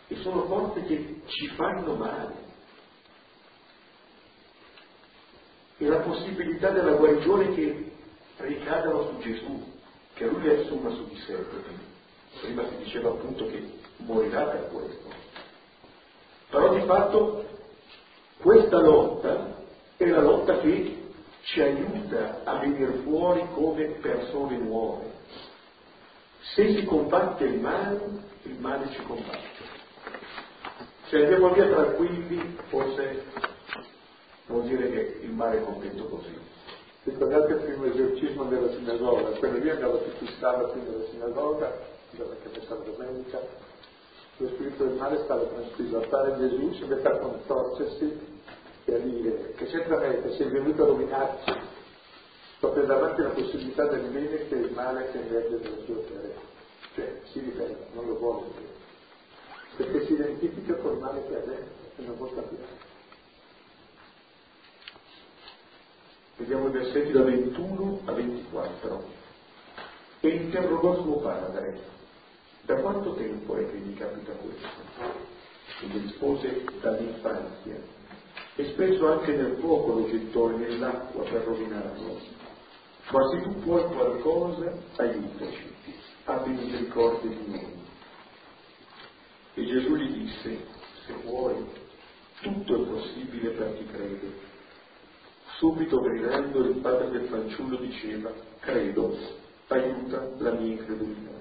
[0.08, 2.42] e sono forze che ci fanno male.
[5.78, 7.93] E la possibilità della guarigione che
[8.46, 9.72] ricadano su Gesù,
[10.14, 11.38] che lui le assuma su di sé.
[12.42, 13.64] Prima si diceva appunto che
[13.98, 15.10] morirà per questo.
[16.50, 17.46] Però di fatto
[18.40, 19.62] questa lotta
[19.98, 21.02] è la lotta che
[21.44, 25.12] ci aiuta a venire fuori come persone nuove.
[26.54, 28.02] Se si combatte il male,
[28.44, 29.72] il male ci combatte.
[31.08, 33.24] Se andiamo via tranquilli, forse
[34.48, 36.38] vuol dire che il male è contento così.
[37.04, 41.78] Ricordate il primo esorcismo della sinagoga, quello lì andava tutti i sabati nella sinagoga,
[42.12, 43.42] dove che pensava domenica,
[44.38, 48.20] lo spirito del male stava tranquillo, a fare Gesù si mette a contorcersi
[48.86, 51.54] e a dire che sempre a me che sei venuto a rovinarci,
[52.60, 56.42] proprio davanti alla possibilità del bene che il male che emerge dal suo terreno.
[56.96, 58.66] Cioè si ribella, non lo vuole più.
[59.76, 62.93] Perché si identifica col male che ha dentro e non vuole cambiare.
[66.38, 69.04] Vediamo i versetti da 21 a 24.
[70.22, 71.80] E interrogò suo padre,
[72.62, 74.68] da quanto tempo è che gli capita questo?
[75.82, 78.02] E gli rispose dall'infanzia
[78.56, 82.20] e spesso anche nel fuoco lo gettò e nell'acqua per rovinarlo.
[83.10, 85.74] Ma se tu puoi qualcosa, aiutaci,
[86.26, 87.82] abbi misericordia di noi.
[89.56, 90.66] E Gesù gli disse,
[91.06, 91.66] se vuoi,
[92.42, 94.52] tutto è possibile per chi crede.
[95.64, 99.18] Subito gridando il padre del fanciullo diceva, credo,
[99.70, 101.32] aiuta la mia incredulità.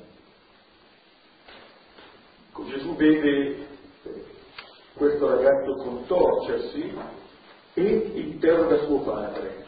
[2.69, 3.67] Gesù vede
[4.95, 6.93] questo ragazzo contorcersi
[7.75, 9.65] e interroga suo padre,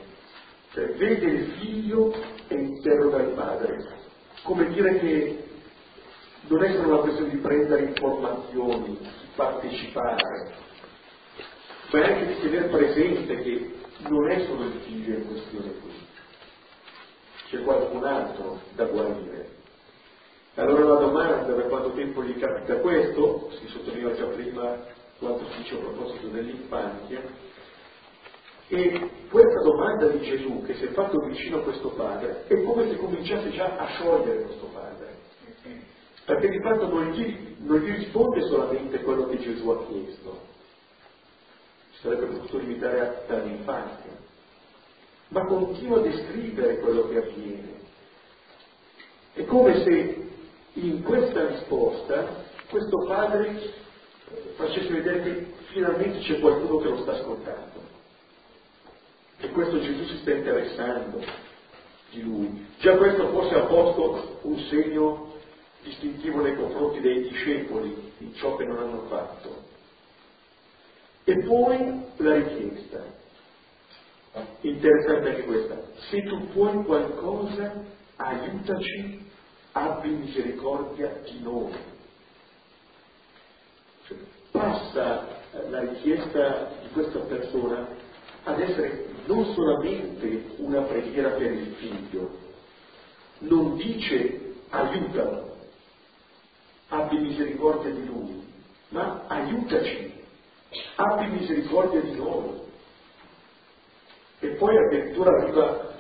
[0.71, 2.15] cioè vede il figlio
[2.47, 3.85] e interroga il padre,
[4.45, 5.45] come dire che
[6.47, 10.55] non è solo una questione di prendere informazioni, di partecipare,
[11.91, 15.93] ma è anche di tenere presente che non è solo il figlio in questione qui,
[17.49, 19.53] c'è qualcun altro da guarire.
[20.57, 24.77] Allora la domanda per quanto tempo gli capita questo, si sottolineava già prima
[25.19, 27.23] quanto si dice a proposito dell'infanzia,
[28.69, 32.89] e questa domanda di Gesù che si è fatto vicino a questo padre è come
[32.89, 35.17] se cominciasse già a sciogliere questo padre,
[36.25, 40.53] perché di fatto non gli, non gli risponde solamente quello che Gesù ha chiesto,
[42.05, 44.13] sarebbe potuto limitare a dall'infanzia,
[45.29, 47.73] ma continua a descrivere quello che avviene.
[49.33, 50.29] È come se
[50.75, 53.73] in questa risposta questo padre
[54.57, 57.83] facesse vedere che finalmente c'è qualcuno che lo sta ascoltando.
[59.39, 61.25] E questo Gesù si sta interessando
[62.11, 62.67] di lui.
[62.81, 65.33] Già questo forse ha posto un segno
[65.83, 69.74] distintivo nei confronti dei discepoli in ciò che non hanno fatto.
[71.25, 73.13] E poi la richiesta.
[74.61, 75.81] Interessante anche questa.
[76.11, 77.85] Se tu puoi qualcosa,
[78.17, 79.31] aiutaci,
[79.73, 81.93] abbi misericordia di noi
[84.55, 85.27] passa
[85.69, 87.89] la richiesta di questa persona
[88.45, 92.39] ad essere non solamente una preghiera per il figlio,
[93.39, 95.57] non dice aiutalo,
[96.89, 98.45] abbi misericordia di lui,
[98.91, 100.14] ma aiutaci,
[100.97, 102.63] abbi misericordia di noi.
[104.41, 105.95] E poi addirittura arriva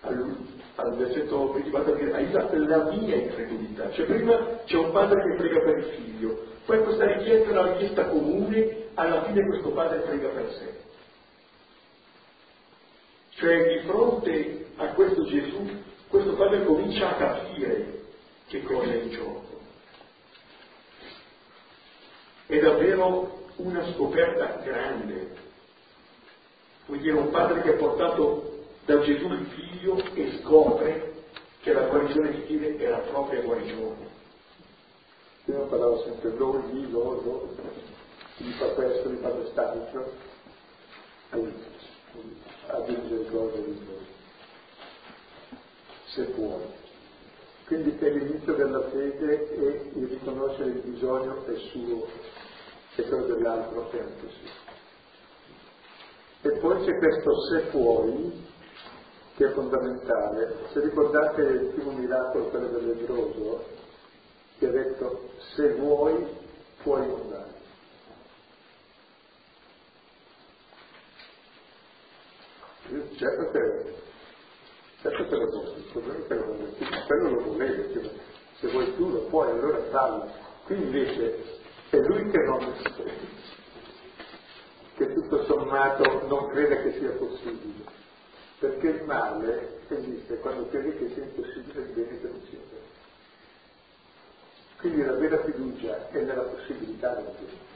[0.00, 0.36] al,
[0.76, 3.90] al versetto praticato a dire aiuta la mia incredulità.
[3.92, 7.72] Cioè prima c'è un padre che prega per il figlio, poi questa richiesta è una
[7.72, 10.80] richiesta comune, alla fine questo padre prega per sé.
[13.30, 15.68] Cioè di fronte a questo Gesù,
[16.08, 18.00] questo padre comincia a capire
[18.46, 19.60] che cosa è in gioco.
[22.46, 25.30] È davvero una scoperta grande.
[26.86, 31.12] Vuol dire un padre che ha portato da Gesù il figlio e scopre
[31.60, 34.10] che la guarigione che chiede è la propria guarigione.
[35.44, 37.54] Prima parlavo sempre loro, lì, loro, loro,
[38.36, 40.12] chi fa questo, chi fa quest'altro,
[41.30, 44.06] abbi misericordia di noi,
[46.06, 46.80] se puoi.
[47.66, 52.06] Quindi è l'inizio della fede e il riconoscere il bisogno è suo
[52.96, 54.00] e quello dell'altro suo.
[56.42, 58.44] E poi c'è questo se puoi,
[59.36, 60.66] che è fondamentale.
[60.72, 63.64] Se ricordate il primo miracolo, quello del lebbroso,
[64.58, 66.40] che ha detto se vuoi
[66.82, 67.50] puoi andare.
[73.16, 74.00] Certo che
[75.02, 76.76] Certo che lo vuoi, il problema è che lo vuoi,
[77.06, 78.10] quello lo volevi,
[78.60, 80.30] se vuoi tu lo puoi, allora fallo.
[80.64, 81.61] Qui invece
[81.92, 82.72] è lui che non
[84.94, 87.84] che tutto sommato non crede che sia possibile,
[88.58, 92.58] perché il male esiste quando credi che sia impossibile il bene che non sia.
[94.78, 97.70] Quindi la vera fiducia è nella possibilità del bene.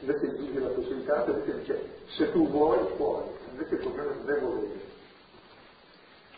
[0.00, 4.40] Invece di la possibilità perché dice se tu vuoi puoi, invece il problema non è
[4.40, 4.80] volere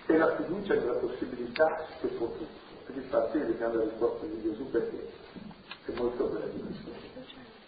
[0.06, 2.92] e la fiducia nella possibilità che può tutto.
[2.92, 5.46] E infatti vediamo la risposta di Gesù perché
[5.92, 6.66] è molto bello.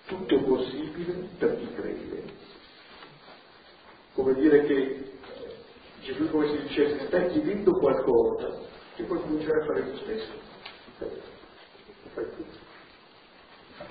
[0.07, 2.23] Tutto è possibile per chi crede.
[4.15, 5.13] Come dire che
[6.03, 8.59] Gesù come si dice, se stai chiedendo qualcosa,
[8.97, 10.49] ti puoi cominciare a fare tu stesso.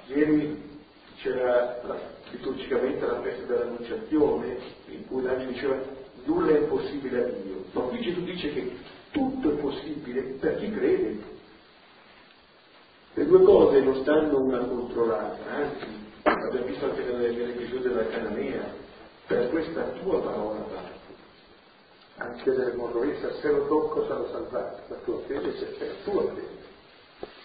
[0.07, 0.79] Ieri
[1.17, 1.81] c'era
[2.31, 4.57] liturgicamente la festa dell'annunciazione
[4.87, 5.81] in cui l'angelo diceva
[6.25, 7.65] nulla è impossibile a Dio.
[7.71, 8.75] Ma qui Gesù dice che
[9.11, 11.37] tutto è possibile per chi crede.
[13.19, 15.85] Le due cose non stanno una contro l'altra, anzi,
[16.23, 18.73] abbiamo visto anche nell'episodio della Cananea,
[19.27, 22.23] per questa tua parola basta.
[22.23, 26.47] Anche nell'emorroista, se lo tocco sarò salvato, la tua fede è la tua fede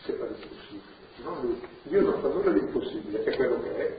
[0.05, 1.43] che fa l'impossibile.
[1.43, 1.61] Lui.
[1.83, 3.99] Dio non fa nulla di impossibile, è quello che è.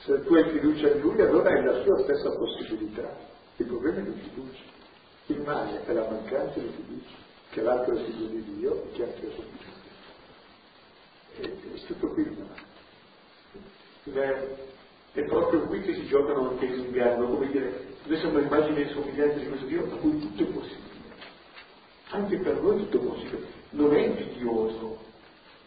[0.00, 3.16] Se tu hai fiducia in lui, allora è la sua stessa possibilità.
[3.58, 4.62] Il problema è di fiducia.
[5.26, 7.14] Il male è la mancanza di fiducia,
[7.50, 9.73] che l'altro è figlio di Dio e che anche io sono figlio.
[11.36, 11.50] È
[11.86, 12.46] tutto qui il
[14.04, 14.72] male.
[15.12, 19.46] È proprio qui che si giocano anche l'inganno, come dire, noi siamo immagini somiglianti di
[19.46, 20.82] questo Dio a cui tutto è possibile.
[22.10, 23.46] Anche per noi tutto è possibile.
[23.70, 24.98] Non è invidioso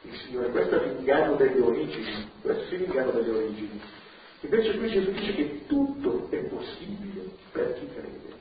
[0.04, 3.82] il Signore, questo è l'inganno delle origini, questo è l'inganno delle origini.
[4.42, 8.36] Invece qui Gesù dice che tutto è possibile per chi crede.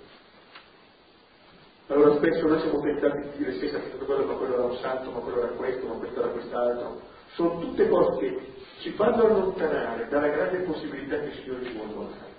[1.89, 5.11] Allora spesso noi siamo tentati di dire sì, capito quello, ma quello era un santo,
[5.11, 7.15] ma quello era questo, ma questo era quest'altro.
[7.37, 11.93] Sono tutte cose che ci fanno allontanare dalla grande possibilità che il Signore ci vuole
[11.93, 12.35] donare.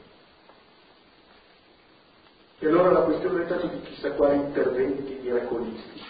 [2.59, 6.05] E allora la questione è tanto di chissà quali interventi miracolistici,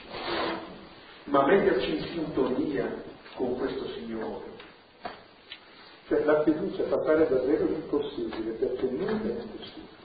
[1.26, 3.04] ma metterci in sintonia
[3.36, 4.46] con questo Signore.
[6.08, 9.96] Cioè la fiducia fa fare davvero l'impossibile, perché nulla è impossibile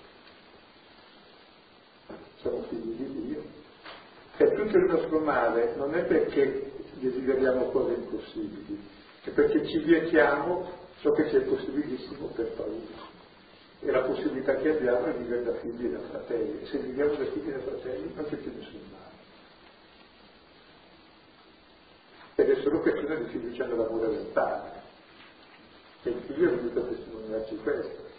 [2.42, 3.42] siamo figli di Dio.
[4.36, 6.71] E tutto il nostro male non è perché
[7.02, 8.80] desideriamo cose impossibili,
[9.22, 13.10] è perché ci vietiamo ciò che ci è possibilissimo per paura.
[13.80, 16.62] E la possibilità che abbiamo è vivere da figli e da fratelli.
[16.62, 19.10] E se viviamo da figli e da fratelli non c'è più nessun male.
[22.36, 24.80] Ed è solo questione di fiducia nell'amore del Padre.
[26.04, 28.10] E il figlio è venuto a testimoniarci questo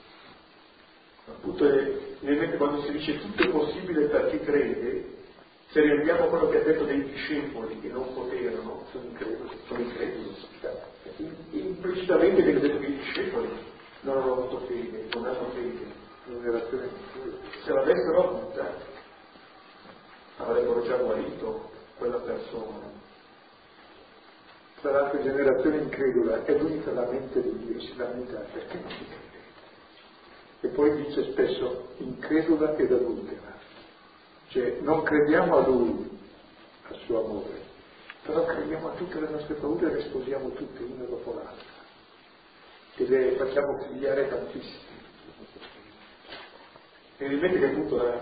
[1.25, 1.65] appunto
[2.19, 5.05] mente quando si dice tutto è possibile per chi crede,
[5.74, 10.36] se rendiamo quello che ha detto dei discepoli che non poterono, sono increduli, sono increduli.
[11.49, 13.49] Implicitamente viene detto che i discepoli
[14.01, 16.01] non hanno avuto fede, non hanno fede.
[17.63, 18.71] Se l'avessero avuta,
[20.38, 22.91] avrebbero già guarito quella persona.
[24.80, 29.05] Tra l'altra generazione incredula è l'unica la mente di Dio, si lamenta perché non si
[29.05, 29.34] crede
[30.63, 33.53] e poi dice spesso incredula ed adultera,
[34.54, 36.08] cioè non crediamo a lui,
[36.88, 37.62] al suo amore,
[38.22, 41.72] però crediamo a tutte le nostre paure e le sposiamo tutte una dopo l'altra
[42.95, 44.91] e le facciamo figliare tantissimo.
[47.18, 48.22] E mente che appunto la,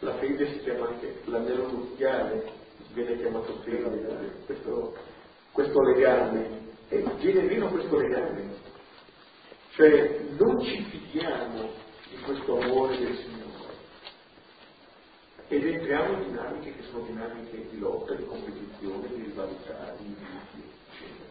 [0.00, 2.50] la, fede si chiama anche l'anello nuziale,
[2.92, 4.96] viene chiamato fede, questo,
[5.52, 8.54] questo legame, e viene meno questo legame,
[9.74, 11.70] cioè non ci fidiamo
[12.08, 13.39] di questo amore del Signore
[15.50, 20.70] ed entriamo in dinamiche che sono dinamiche di lotta, di competizione, di rivalità, di invidie,
[20.92, 21.28] eccetera.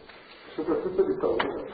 [0.52, 1.64] Soprattutto di paura.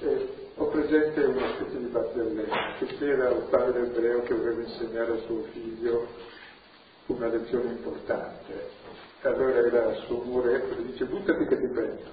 [0.00, 5.12] Eh, ho presente una specie di barzelletta, che c'era un padre ebreo che voleva insegnare
[5.12, 6.08] a suo figlio
[7.06, 8.70] una lezione importante.
[9.20, 12.04] Allora era il suo muretto e dice buttati che ti prendo.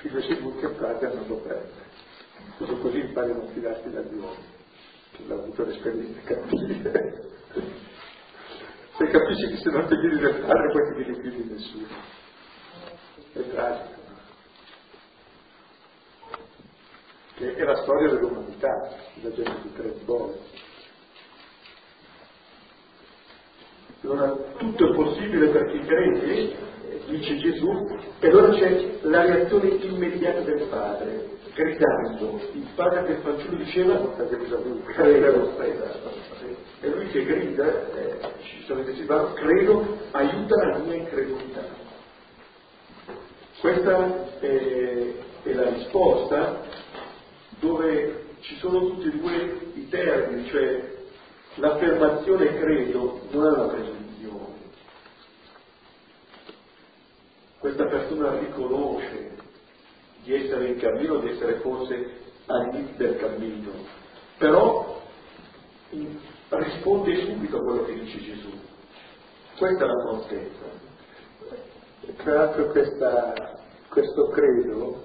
[0.00, 1.84] figlio si butta in pratica non lo prende.
[2.56, 4.54] Così così impari a non fidarti dagli uomini.
[5.26, 7.24] L'ha avuto l'esperienza capire.
[8.96, 11.86] Se capisci che se non ti fidi del padre poi ti fidi di nessuno.
[13.32, 13.96] È tragico.
[17.36, 20.38] che è la storia dell'umanità, la gente di tre bolle.
[24.02, 26.56] Allora tutto è possibile per chi crede,
[27.08, 32.40] dice Gesù, e allora c'è la reazione immediata del padre, gridando.
[32.52, 34.14] Il padre del fanciullo diceva,
[34.86, 35.56] credo,
[36.86, 41.64] e lui che grida, eh, ci sono detto, credo, aiuta la mia incredulità.
[43.58, 45.12] Questa è,
[45.42, 46.62] è la risposta
[47.58, 50.94] dove ci sono tutti e due i termini, cioè
[51.56, 54.54] l'affermazione credo non è una presunzione.
[57.58, 59.34] Questa persona riconosce
[60.22, 62.10] di essere in cammino, di essere forse
[62.46, 63.72] all'inizio del cammino,
[64.38, 65.02] però
[66.58, 68.50] risponde subito a quello che dice Gesù.
[69.58, 70.84] Questa è la contezza.
[72.16, 73.32] Tra l'altro questa,
[73.88, 75.02] questo credo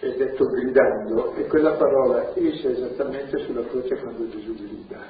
[0.00, 5.00] è detto gridando e quella parola esce esattamente sulla croce quando Gesù grida.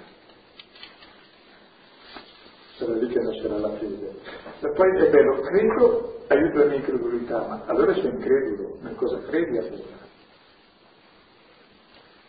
[2.76, 4.14] Sarà lì che nascerà la fede.
[4.60, 9.20] E poi è bello, credo, aiuta la mia incredulità, ma allora sono incredulo, ma cosa
[9.22, 10.04] credi allora?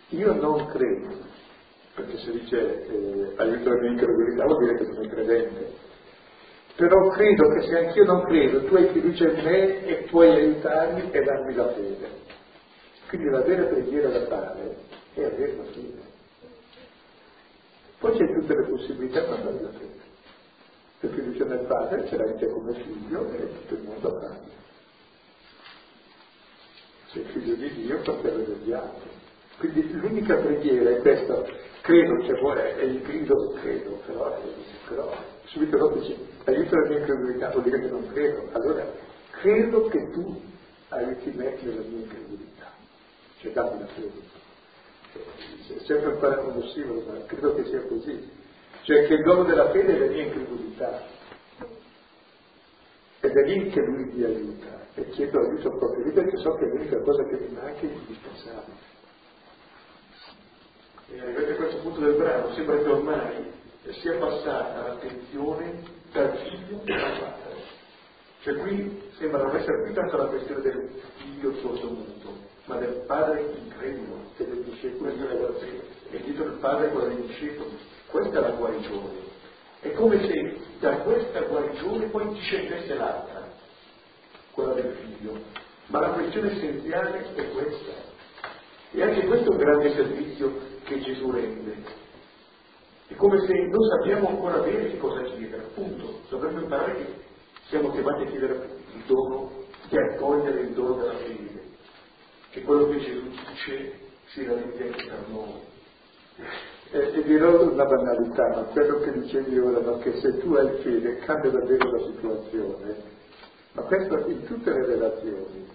[0.10, 1.26] Io non credo,
[1.98, 5.74] perché se dice eh, aiuta la mia incredulità vuol dire che sono credente.
[6.76, 11.10] Però credo che se anch'io non credo, tu hai fiducia in me e puoi aiutarmi
[11.10, 12.10] e darmi la fede.
[13.08, 14.78] Quindi la vera preghiera da fare
[15.16, 16.06] è avere la fede.
[17.98, 20.06] Poi c'è tutte le possibilità per fare la fede.
[21.00, 24.38] Se fiducia nel padre ce l'hai te come figlio e tutto il mondo a
[27.08, 29.10] Sei figlio di Dio, fratello degli altri.
[29.58, 31.44] Quindi l'unica preghiera è questa,
[31.88, 34.40] credo, cioè vuole, è il grido credo, però,
[34.88, 35.14] però
[35.46, 38.50] subito dopo dice, aiuta la mia incredulità, vuol dire che non credo.
[38.52, 38.86] Allora,
[39.32, 40.42] credo che tu
[40.90, 42.48] aiuti me nella mia incredulità
[43.40, 44.36] cioè dammi la fede.
[45.14, 48.30] È sempre un ossimolo, ma credo che sia così.
[48.84, 51.04] Cioè che il dono della fede è la mia incredulità.
[53.20, 56.66] Ed è lì che lui mi aiuta e chiedo aiuto proprio lì perché so che
[56.66, 58.96] è l'unica cosa che mi manca è indispensabile.
[61.10, 63.52] E arrivati a questo punto del brano sembra che ormai
[64.02, 65.82] sia passata l'attenzione
[66.12, 67.36] dal figlio al padre.
[68.42, 73.56] Cioè qui sembra non essere più tanto la questione del figlio sordomuto, ma del padre
[73.58, 77.78] incredulo che del discepolo e dietro il padre quello dei discepoli.
[78.08, 79.26] Questa è la guarigione.
[79.80, 83.48] È come se da questa guarigione poi discendesse l'altra,
[84.52, 85.40] quella del figlio.
[85.88, 87.92] Ma la questione essenziale è questa.
[88.92, 91.76] E anche questo è un grande servizio che Gesù rende.
[93.08, 97.06] È come se non sappiamo ancora bene che cosa chiedere, appunto, dovremmo imparare che
[97.70, 99.52] siamo chiamati a chiedere il dono,
[99.90, 101.58] di accogliere il dono della fede
[102.58, 105.66] che quello che Gesù dice si realizzi anche per noi.
[106.90, 109.98] E, e, dirò una banalità, ma quello che dicevi ora, no?
[110.00, 112.96] che se tu hai fede cambia davvero la situazione,
[113.74, 115.68] ma questo in tutte le relazioni,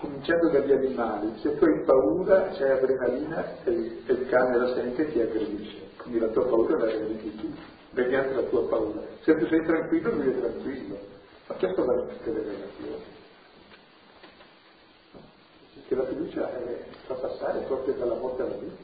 [0.00, 5.12] cominciando dagli animali, se tu hai paura, c'è adrenalina e, il cane la sente e
[5.12, 7.52] ti aggredisce, quindi la tua paura la realizzi tu,
[7.90, 9.02] mediante la tua paura.
[9.20, 10.98] Se tu sei tranquillo, lui è tranquillo,
[11.46, 13.18] ma questo vale tutte le relazioni
[15.90, 18.80] che la fiducia è, fa passare proprio dalla morte alla vita.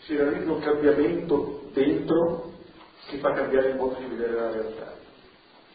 [0.00, 2.52] Si realizza un cambiamento dentro
[3.08, 4.92] che fa cambiare il modo di vedere la realtà.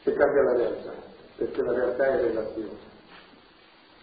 [0.03, 0.93] Che cambia la realtà,
[1.35, 2.93] perché la realtà è relazione.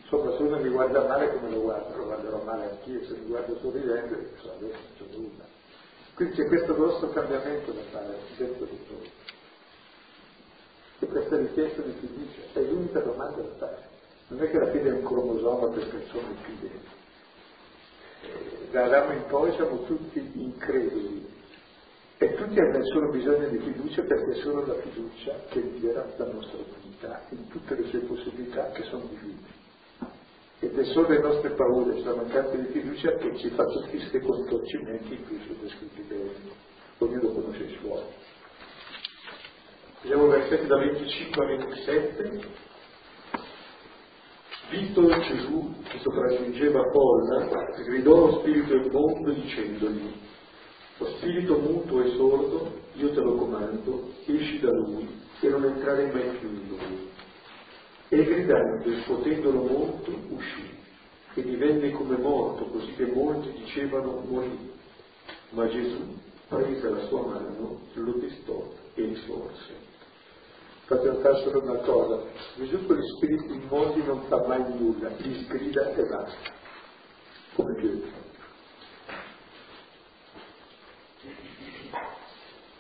[0.03, 3.27] Insomma, se uno mi guarda male come lo guardo, lo guarderò male anch'io, se mi
[3.27, 5.45] guardo sorridente, adesso non c'è nulla.
[6.15, 9.11] Quindi c'è questo grosso cambiamento da fare dentro di noi.
[11.09, 13.89] questa richiesta di fiducia, è l'unica domanda da fare.
[14.29, 16.81] Non è che la fede è un cromosoma per persone fideli.
[18.23, 21.27] Eh, da Adamo in poi siamo tutti increduli
[22.19, 26.27] e tutti hanno solo bisogno di fiducia perché è solo la fiducia che libera la
[26.27, 26.59] nostra
[27.03, 29.61] umanità in tutte le sue possibilità che sono divine.
[30.61, 34.21] Ed è solo le nostre paure, la mancanza di fiducia che ci fa tutti questi
[34.21, 36.31] contorcimenti in cui sono descritti bene.
[36.99, 38.03] Ognuno conosce i suoi.
[40.03, 42.71] Vediamo versetti da 25 a 27.
[44.71, 50.13] Visto Gesù che sopraggiungeva Polla, gridò lo spirito immondo dicendogli,
[50.97, 56.11] lo spirito muto e sordo, io te lo comando, esci da lui e non entrare
[56.13, 57.11] mai più in lui.
[58.09, 60.71] E gridando e scuotendolo molto, uscì,
[61.35, 64.71] e divenne come morto, così che molti dicevano morì.
[65.51, 66.19] Ma Gesù,
[66.49, 69.91] presa la sua mano, lo destò e risorse
[70.93, 72.23] fate notare solo una cosa,
[72.57, 76.53] Gesù con gli spiriti immondi non fa mai nulla, li sgrida e basta,
[77.55, 78.21] come Pietro.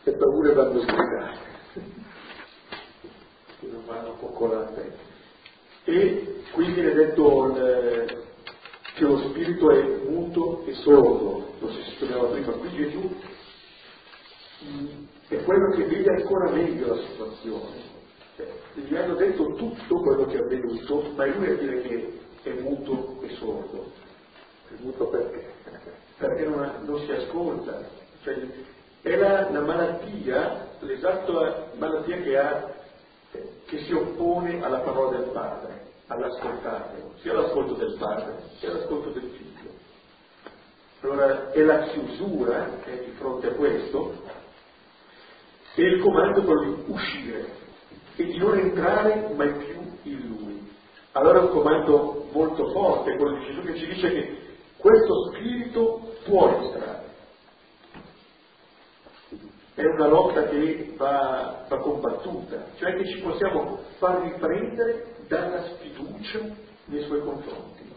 [0.05, 1.51] Le paure vanno sgridate, che
[3.73, 5.11] non vanno coccolate.
[5.85, 8.25] E qui viene detto il,
[8.95, 13.11] che lo spirito è muto e sordo, lo si studiava prima, qui Gesù
[15.29, 17.91] è quello che vede ancora meglio la situazione
[18.75, 23.18] gli hanno detto tutto quello che è avvenuto, ma lui a dire che è muto
[23.23, 23.91] e sordo.
[24.68, 25.51] È muto perché?
[26.16, 27.81] Perché non, non si ascolta.
[28.23, 28.47] Cioè,
[29.03, 32.75] è la, la, malattia, l'esatta malattia che ha,
[33.66, 39.30] che si oppone alla parola del padre, all'ascoltarlo, sia l'ascolto del padre, sia l'ascolto del
[39.30, 39.70] figlio.
[41.01, 44.12] Allora è la chiusura che è di fronte a questo
[45.74, 47.61] e il comando per uscire,
[48.16, 50.70] e di non entrare mai più in lui.
[51.12, 54.41] Allora è un comando molto forte, quello di Gesù che ci dice che
[54.76, 57.11] questo spirito può entrare.
[59.75, 66.41] È una lotta che va, va combattuta, cioè che ci possiamo far riprendere dalla sfiducia
[66.87, 67.91] nei suoi confronti.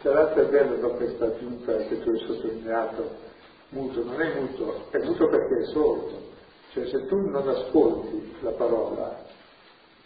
[0.00, 3.10] Tra l'altro è bello no, questa aggiunta che tu hai sottolineato,
[3.70, 6.28] muto, non è muto, è muto perché è sordo
[6.72, 9.24] cioè se tu non ascolti la parola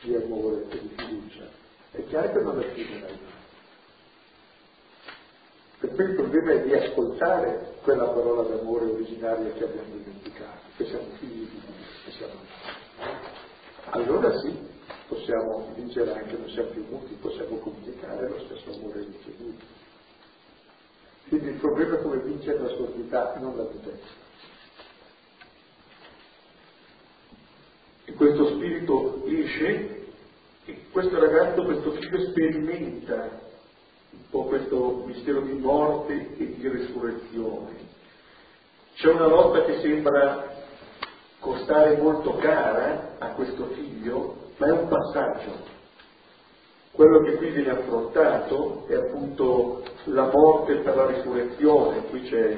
[0.00, 1.46] di amore e di fiducia,
[1.90, 3.43] è chiaro che non la scriverai mai.
[5.84, 10.86] Per cui il problema è di ascoltare quella parola d'amore originaria che abbiamo dimenticato, che
[10.86, 12.32] siamo figli di Dio, che siamo
[13.90, 14.56] Allora sì,
[15.06, 19.64] possiamo vincere anche, non siamo più muti, possiamo comunicare lo stesso amore ricevuto.
[21.28, 24.22] Quindi il problema è come vincere la sordità, non la mutezza.
[28.06, 30.06] E questo spirito esce
[30.64, 33.43] e questo ragazzo, questo figlio sperimenta
[34.14, 37.72] un po' questo mistero di morte e di risurrezione.
[38.94, 40.52] C'è una lotta che sembra
[41.40, 45.72] costare molto cara a questo figlio, ma è un passaggio.
[46.92, 52.56] Quello che qui viene affrontato è appunto la morte per la risurrezione, qui c'è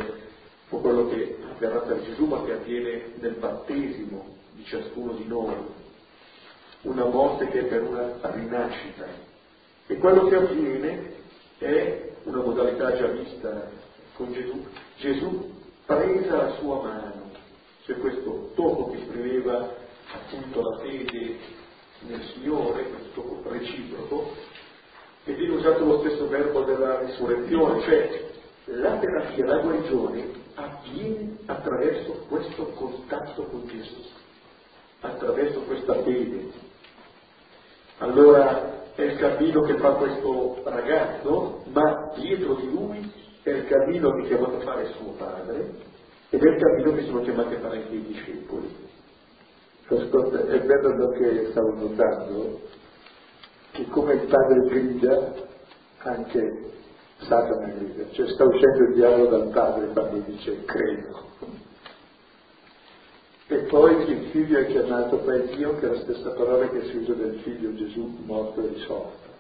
[0.69, 5.55] quello che avverrà per Gesù, ma che avviene nel battesimo, di ciascuno di noi,
[6.83, 9.07] una morte che è per una rinascita.
[9.87, 11.15] E quello che avviene
[11.59, 13.71] è una modalità già vista
[14.15, 14.65] con Gesù.
[14.99, 15.55] Gesù
[15.85, 17.31] presa la sua mano,
[17.85, 19.75] c'è questo tocco che esprimeva
[20.13, 21.37] appunto la fede
[22.01, 24.35] nel Signore, questo tocco reciproco,
[25.25, 28.31] e viene usato lo stesso verbo della risurrezione, cioè
[28.67, 34.03] la terapia, la guarigione avviene attraverso questo contatto con Gesù
[35.01, 36.51] attraverso questa fede.
[37.99, 44.11] Allora è il cammino che fa questo ragazzo, ma dietro di lui è il cammino
[44.13, 45.75] che è chiamato a fare suo padre
[46.31, 48.75] ed è il cammino che sono chiamati a fare anche i discepoli.
[49.89, 52.61] Ascolta, è bello che stavo notando
[53.73, 55.33] che come il padre grida,
[55.99, 56.65] anche
[57.19, 61.25] Satana grida, cioè sta uscendo il diavolo dal padre quando dice credo.
[63.49, 66.97] E poi il figlio è chiamato poi Dio, che è la stessa parola che si
[66.97, 69.35] usa del figlio Gesù morto e risorto.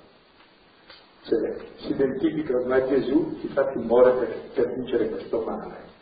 [1.23, 5.95] Cioè, si identifica ormai Gesù, infatti muore per, per vincere questo male.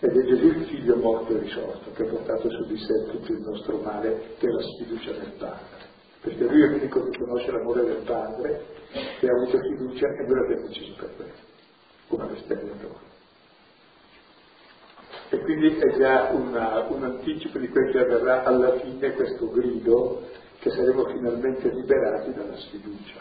[0.00, 3.32] Ed è Gesù il figlio morto e risorto, che ha portato su di sé tutto
[3.32, 5.92] il nostro male, che è la sfiducia nel Padre.
[6.20, 8.64] Perché lui è l'unico che conosce l'amore del Padre,
[9.18, 11.46] che ha avuto fiducia e noi l'abbiamo deciso per questo,
[12.08, 13.12] come l'esperienza.
[15.30, 20.22] E quindi è già una, un anticipo di quel che avverrà alla fine questo grido
[20.58, 23.20] che saremo finalmente liberati dalla sfiducia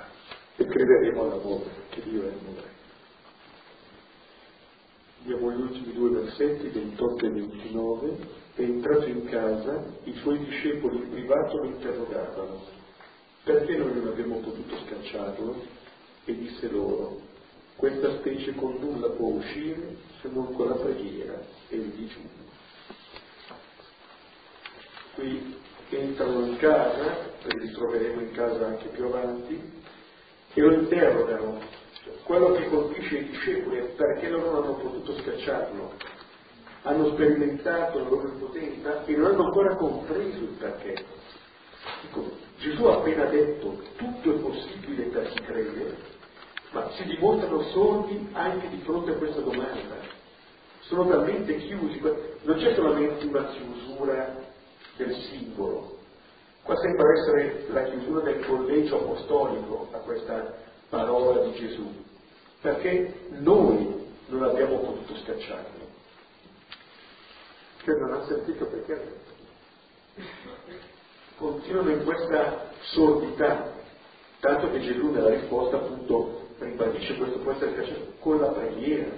[0.56, 2.72] e crederemo all'amore, che Dio è amore.
[5.22, 8.18] Andiamo agli ultimi due versetti, 28 e 29.
[8.56, 12.62] È entrato in casa, i suoi discepoli in privato lo interrogavano,
[13.44, 15.56] perché noi non abbiamo potuto scacciarlo?
[16.26, 17.20] E disse loro,
[17.76, 22.30] questa specie con nulla può uscire se non con la preghiera e il digiuno.
[25.16, 29.62] Qui entrano in casa, e li troveremo in casa anche più avanti,
[30.54, 31.60] e lo interrogano.
[32.24, 35.94] Quello che colpisce i discepoli è perché loro non hanno potuto scacciarlo.
[36.84, 41.06] Hanno sperimentato la loro impotenza e non hanno ancora compreso il perché.
[42.06, 45.98] Ecco, Gesù ha appena detto tutto è possibile per chi crede,
[46.74, 49.96] ma si dimostrano sordi anche di fronte a questa domanda.
[50.82, 52.02] Sono talmente chiusi,
[52.42, 54.36] non c'è solamente una chiusura
[54.98, 55.98] del singolo,
[56.64, 60.56] qua sembra essere la chiusura del collegio apostolico a questa
[60.90, 61.90] parola di Gesù,
[62.62, 65.82] perché noi non abbiamo potuto scacciarlo.
[67.84, 69.22] Che non ha sentito perché
[71.38, 73.72] continuano in questa sordità,
[74.40, 79.12] tanto che Gesù nella risposta appunto ribadisce questo può essere cacciato con la preghiera.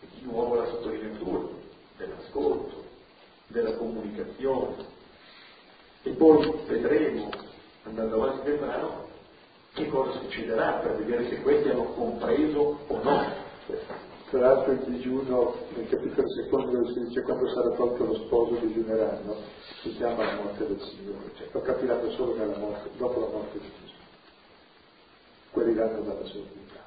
[0.00, 1.48] E di nuovo la sottolineatura
[1.96, 2.84] dell'ascolto,
[3.48, 4.86] della comunicazione.
[6.02, 7.30] E poi vedremo,
[7.84, 9.10] andando avanti nel brano,
[9.72, 13.40] che cosa succederà per vedere se questi hanno compreso o no.
[14.28, 19.36] Tra l'altro il digiuno nel capitolo secondo si dice quando sarà tolto lo sposo digiuneranno,
[19.82, 23.70] si chiama la morte del Signore, cioè lo capiranno solo morte, dopo la morte di
[23.84, 23.91] Gesù
[25.52, 26.80] quelli danno dalla sordità.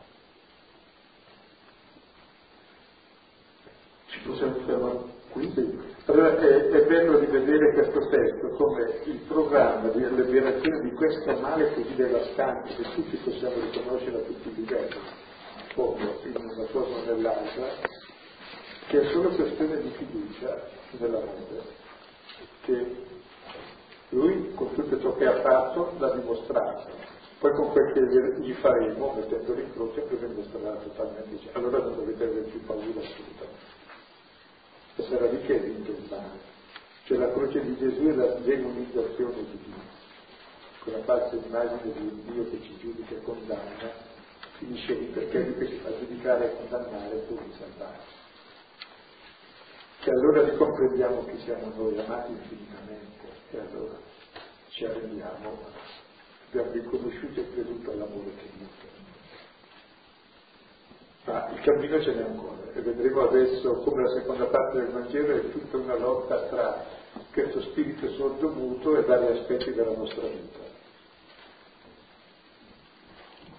[4.08, 5.00] Ci possiamo fermare
[5.32, 5.84] qui?
[6.08, 11.74] Allora è, è, bello rivedere questo testo come il programma di liberazione di questo male
[11.74, 14.96] così devastante che tutti possiamo riconoscere a tutti i livelli,
[15.74, 17.68] come in una cosa o nell'altra,
[18.88, 21.64] che è solo questione di fiducia nell'amore,
[22.62, 22.96] che
[24.10, 27.15] lui con tutto ciò che ha fatto l'ha dimostrato,
[27.46, 31.96] poi con quel che gli faremo, mettendolo in croce, per dimostrerà totalmente, cioè, allora non
[31.96, 33.74] dovete avere più paura assolutamente.
[34.96, 36.54] E sarà lì che è vinto il male.
[37.04, 39.76] Cioè la croce di Gesù è la demonizzazione di Dio.
[40.80, 43.92] Quella falsa immagine di Dio che ci giudica e condanna,
[44.58, 48.14] finisce lì perché lui che si fa giudicare e condannare pur di salvarci.
[50.04, 53.98] E allora ricomprendiamo che siamo noi amati infinitamente e allora
[54.70, 56.05] ci arrendiamo
[56.50, 58.68] abbiamo riconosciuto e creduto all'amore che Dio
[61.24, 61.32] fa.
[61.32, 65.36] Ma il cammino ce n'è ancora e vedremo adesso come la seconda parte del Vangelo
[65.36, 66.86] è tutta una lotta tra
[67.32, 70.60] questo spirito sordo muto e vari aspetti della nostra vita.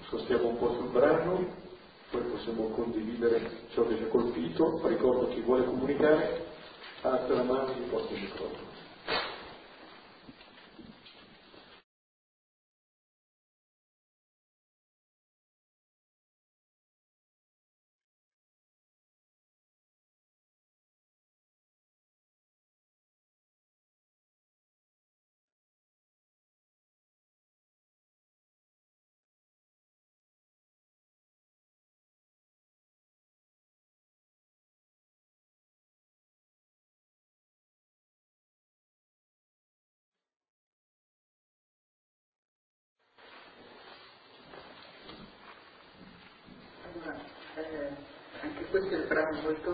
[0.08, 1.46] Sostiamo un po' sul brano,
[2.10, 6.44] poi possiamo condividere ciò che ci ha colpito, ricordo chi vuole comunicare,
[7.02, 8.65] alza la mano e porta il microfono.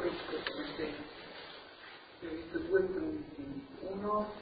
[0.01, 0.95] Ricco, perché
[2.22, 3.66] ho visto due punti.
[3.80, 4.32] Uno,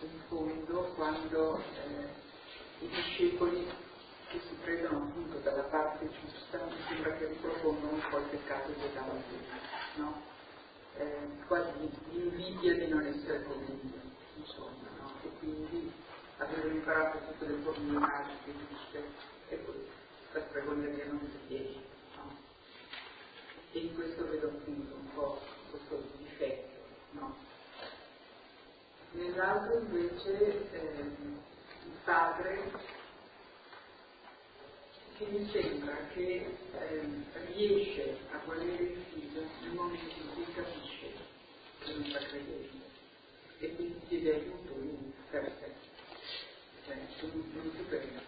[0.00, 3.66] in fondo, quando eh, i discepoli
[4.28, 8.72] che si prendono appunto dalla parte giusta, mi sembra che ripropongono un po' il peccato
[8.72, 9.22] di Adamo
[9.96, 10.22] no?
[10.96, 11.70] Eh, quasi
[12.10, 14.00] l'invidia di non essere come Dio,
[14.36, 15.12] insomma, no?
[15.22, 15.92] E quindi
[16.38, 19.04] avevano imparato tutte le formule magiche giuste
[19.48, 19.86] e poi
[20.32, 21.89] la stregoneria non si riesce
[23.72, 25.40] e in questo vedo appunto un po'
[25.70, 26.68] questo difetto.
[27.12, 27.36] No?
[29.12, 32.70] Nell'altro invece eh, il padre
[35.16, 37.08] che mi sembra che eh,
[37.52, 41.12] riesce a volere il figlio nel momento in cui capisce
[41.80, 42.84] che non sta credendo
[43.58, 45.72] e quindi chiede aiuto lui per sé,
[46.86, 48.20] cioè non, non più per il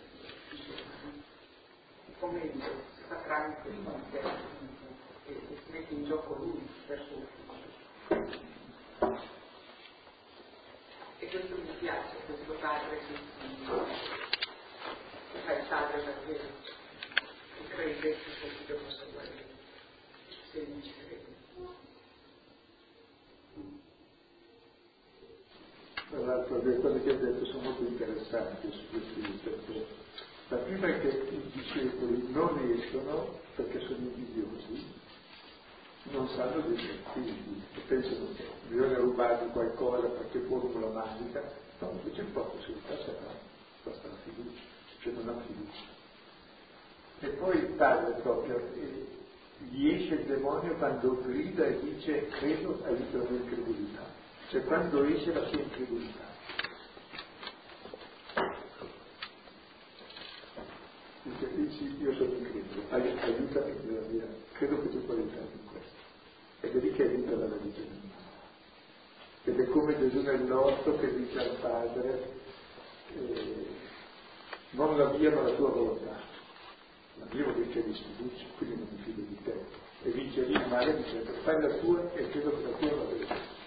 [2.23, 3.17] come Dio si fa
[5.35, 7.71] che si mette in gioco lui verso il futuro.
[11.19, 13.15] E questo mi piace, questo padre che,
[15.33, 16.45] che fa il padre davvero,
[17.57, 19.45] che crede che suo figlio possa guarire,
[20.51, 21.31] se lui ci crede.
[26.11, 29.87] Tra l'altro le cose che ha detto sono molto interessanti su questi perché
[30.49, 35.01] la prima è che i discepoli non escono perché sono invidiosi
[36.11, 37.01] non sanno dei
[37.75, 41.43] e pensano che bisogna rubargli qualcosa perché formula magica,
[41.79, 43.15] no, invece proprio si passa
[43.85, 44.61] basta la fiducia,
[45.01, 46.01] cioè non ha fiducia.
[47.21, 48.61] E poi il padre proprio,
[49.71, 54.05] gli esce il demonio quando grida e dice credo aiuta la mia incredulità,
[54.49, 56.31] cioè quando esce la sua incredulità.
[61.23, 65.52] Dice, io sono incredulo, aiutami nella mia, credo che tu puoi aiutarmi
[66.73, 66.79] in questo.
[66.79, 68.11] Ed è lì che aiuta la religione
[69.45, 72.31] ed è come Gesù nell'orto che dice al Padre
[73.13, 73.67] eh,
[74.71, 76.21] non la mia ma la tua volontà.
[77.19, 79.65] La mia dire che di sfiducia quindi non mi fido di te.
[80.05, 83.05] E vince lì il male dicendo fai la tua e credo che la tua va
[83.05, 83.61] bene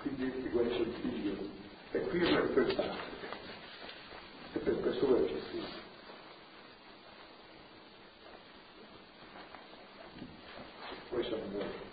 [0.00, 1.36] quindi ti guarisce il figlio.
[1.92, 3.08] E qui è per il padre
[4.52, 5.79] e per questo vuole Gesù
[11.10, 11.88] poi sono noi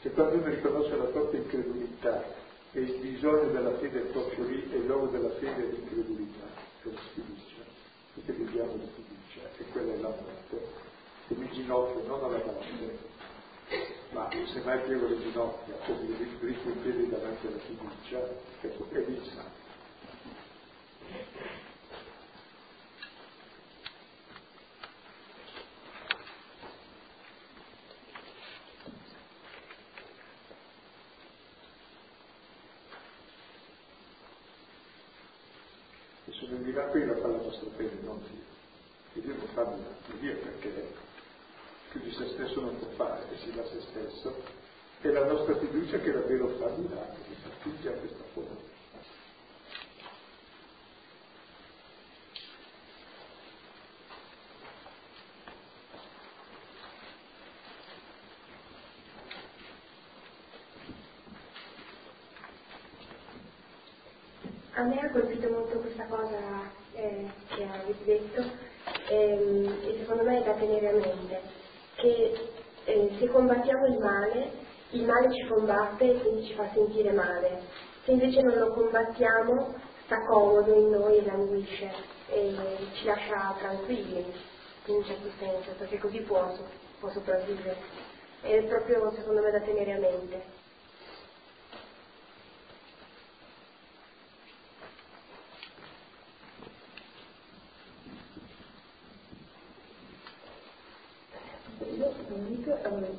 [0.00, 2.24] che quando uno riconosce la propria incredulità
[2.72, 6.46] e il bisogno della fede è proprio lì e l'uomo della fede è l'incredulità,
[6.82, 7.62] è la sfiducia,
[8.14, 10.80] perché viviamo di fiducia e quella è la morte.
[11.28, 12.98] E mi ginocchio non alla morte,
[14.10, 18.28] ma se mai piego le ginocchia o mi dritto in piedi davanti alla fiducia,
[18.60, 19.62] ecco, è lì il santo.
[36.62, 38.44] venirà qui la fa la nostra fede, non Dio.
[39.14, 40.94] E Dio non fa miracoli, Dio perché
[41.90, 44.34] più di se stesso non può fare, e si dà se stesso,
[45.00, 48.70] è la nostra fiducia che davvero fa miracoli, tutti a questa forma.
[64.74, 68.42] A me ha colpito molto questa cosa eh, che avete detto
[69.08, 71.41] ehm, e secondo me è da tenere a mente che
[73.22, 74.50] se combattiamo il male,
[74.90, 77.62] il male ci combatte e quindi ci fa sentire male.
[78.04, 81.88] Se invece non lo combattiamo, sta comodo in noi e languisce
[82.30, 82.52] e
[82.94, 84.26] ci lascia tranquilli
[84.86, 86.52] in un certo senso, perché così può,
[86.98, 87.76] può sopravvivere.
[88.40, 90.60] È proprio secondo me da tenere a mente.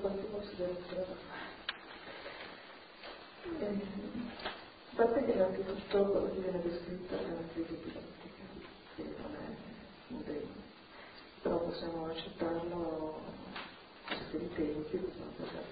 [0.04, 0.43] quante considerazioni da fare.
[0.56, 0.66] Eh,
[4.92, 8.44] a parte che innanzitutto quello che viene descritto è una crisi epilettica,
[8.96, 9.48] che non è
[10.10, 10.46] un bene,
[11.42, 13.20] però possiamo accettarlo
[14.06, 15.64] questi tempi, possiamo pensare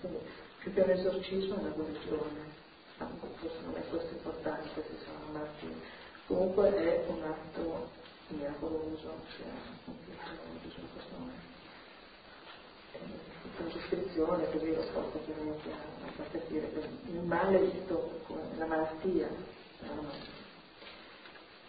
[0.00, 0.18] quindi
[0.58, 2.40] più che un esorcismo è una guarigione,
[2.98, 5.80] forse non è questo importante se sono nati,
[6.26, 7.88] comunque è un atto
[8.28, 9.46] miracoloso, cioè
[9.84, 9.94] un
[10.60, 11.14] Gesù in questo
[13.54, 14.82] momento con descrizione così lo
[15.22, 19.28] piano a far capire che il male è visto come la malattia,
[19.80, 20.32] la.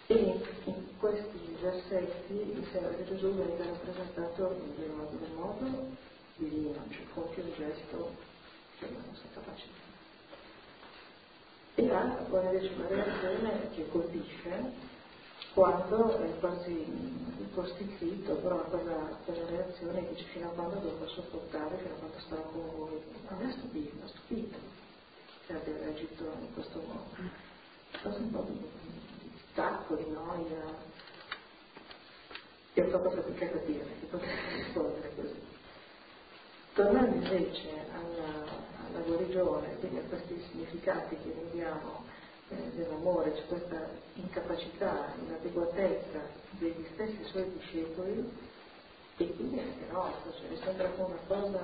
[0.08, 5.86] E in questi versetti mi sembra che Gesù venga rappresentato in modo, in modo
[6.36, 8.14] divino, cioè compie un gesto
[8.78, 9.94] che non si è capace di fare.
[11.74, 12.50] E ha una
[12.88, 14.85] reazione che colpisce
[15.56, 16.84] quando è quasi
[17.54, 22.42] costitito, però quella, quella reazione dice fino a quando devo sopportare, fino a quando starò
[22.42, 23.00] con voi.
[23.28, 24.58] A me ha stupito, ha stupito
[25.46, 27.30] che abbia reagito in questo modo.
[28.02, 28.60] Forse un po' di,
[29.52, 30.94] stacco, di noia.
[32.74, 35.40] E ho fatto fatica a capire che potesse rispondere così.
[36.74, 38.44] Tornando invece alla,
[38.90, 42.05] alla guarigione, quindi a questi significati che vediamo
[42.48, 46.20] eh, dell'amore, c'è questa incapacità, inadeguatezza
[46.50, 48.30] degli stessi suoi discepoli
[49.16, 51.60] e quindi anche nostra, cioè mi sembra una cosa,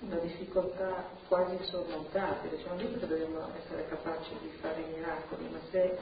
[0.00, 5.48] una difficoltà quasi insormontabile, cioè non dico che dobbiamo essere capaci di fare i miracoli,
[5.48, 5.98] ma se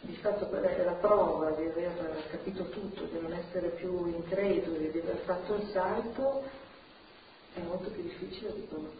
[0.00, 4.90] di fatto quella è la prova di aver capito tutto, di non essere più increduli,
[4.90, 6.42] di aver fatto il salto,
[7.54, 8.90] è molto più difficile di quello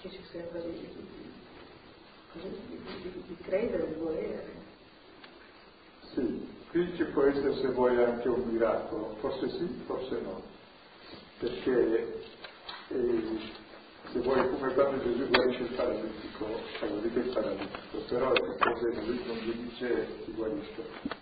[0.00, 1.32] che ci sembra di, di,
[2.32, 4.60] di, credere, di volere.
[6.14, 10.42] Sì, qui ci può essere se vuoi anche un miracolo, forse sì, forse no,
[11.38, 12.22] perché
[12.88, 13.38] eh,
[14.12, 16.46] se vuoi come quando Gesù guarisce il paralitico,
[16.80, 21.20] allora dico il paralitico, però il problema lui non gli dice ti guarisco.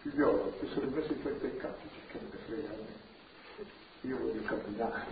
[0.00, 3.06] Figliolo, ti sono rimessi i tuoi peccati, che me ne frega a me.
[4.02, 5.06] Io voglio camminare.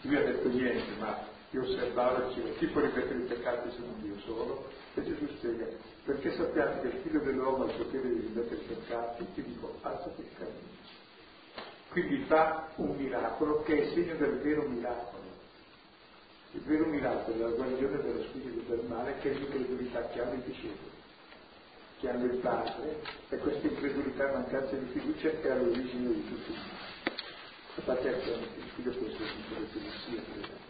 [0.00, 4.00] Lui ha detto niente, ma io osservavo e chi può ripetere i peccati se non
[4.00, 4.68] Dio solo?
[4.94, 5.66] E Gesù spiega,
[6.04, 9.76] perché sappiate che il figlio dell'uomo ha il potere di rimettere i peccati, ti dico,
[9.82, 10.80] alzati e cammina.
[11.90, 15.24] Quindi fa un miracolo che è il segno del vero miracolo.
[16.52, 20.42] Il vero miracolo della guarigione dello spirito del male che è l'incredulità che hanno i
[20.42, 20.90] discepoli,
[22.00, 26.50] che hanno il padre, e questa incredulità e mancanza di fiducia è all'origine di tutto
[26.50, 26.90] il male.
[27.74, 30.61] Infatti anche il figlio può essere sincero che non sia, per esempio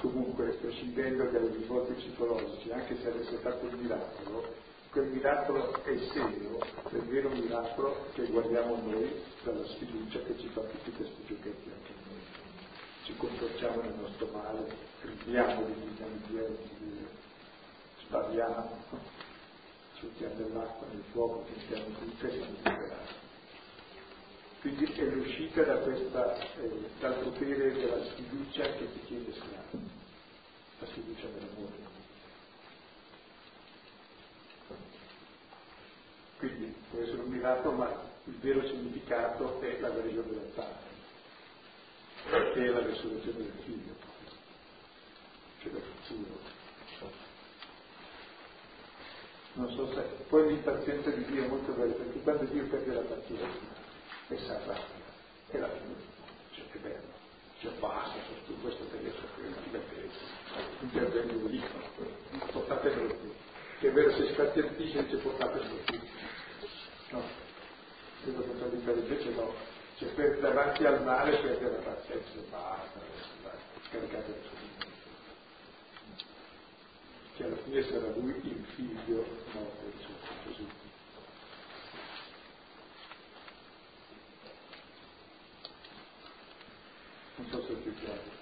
[0.00, 4.54] comunque prescindendo dai risvolti psicologici, anche se avesse fatto il miracolo,
[4.90, 6.58] quel miracolo è il segno
[6.90, 11.92] del vero miracolo che guardiamo noi dalla sfiducia che ci fa tutti questi giochetti anche
[12.08, 12.20] noi.
[13.04, 15.96] Ci comportiamo nel nostro male, gridiamo di
[16.28, 16.46] via,
[18.06, 18.70] spariamo,
[19.96, 23.25] ci mettiamo nell'acqua, nel fuoco, tentiamo tutto e siamo liberati.
[24.66, 29.78] Quindi è l'uscita da questa, eh, dal potere della sfiducia che ti chiede schiavo,
[30.80, 31.74] la sfiducia dell'amore.
[36.38, 40.90] Quindi può essere un miracolo, ma il vero significato è la guarigione del padre,
[42.54, 43.94] è la risurrezione del figlio,
[45.60, 46.40] che è del futuro.
[49.52, 53.00] Non so se poi l'impazienza di Dio è molto bella, perché quando Dio perde la
[53.02, 53.84] pazienza,
[54.34, 55.04] si arrabbia
[55.50, 55.68] e la
[56.50, 57.14] cioè che bello.
[57.60, 59.56] Cioè basta su questo testo quello
[60.80, 61.62] intervengo lì
[62.50, 63.34] portatelo qui
[63.78, 66.00] che è vero se spazientisce dice portatelo qui
[67.10, 67.22] no.
[68.24, 69.54] Che sto dicendo invece no
[69.96, 73.00] cioè per davanti al male perde la pazienza basta
[73.88, 74.64] scaricate il suo
[77.36, 80.04] che alla fine sarà lui il figlio morto di
[80.46, 80.85] Gesù
[87.38, 88.34] Non so se è più chiaro.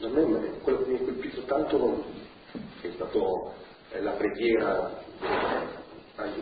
[0.00, 2.04] A me quello che mi ha colpito tanto
[2.80, 3.52] è stato
[4.00, 5.02] la preghiera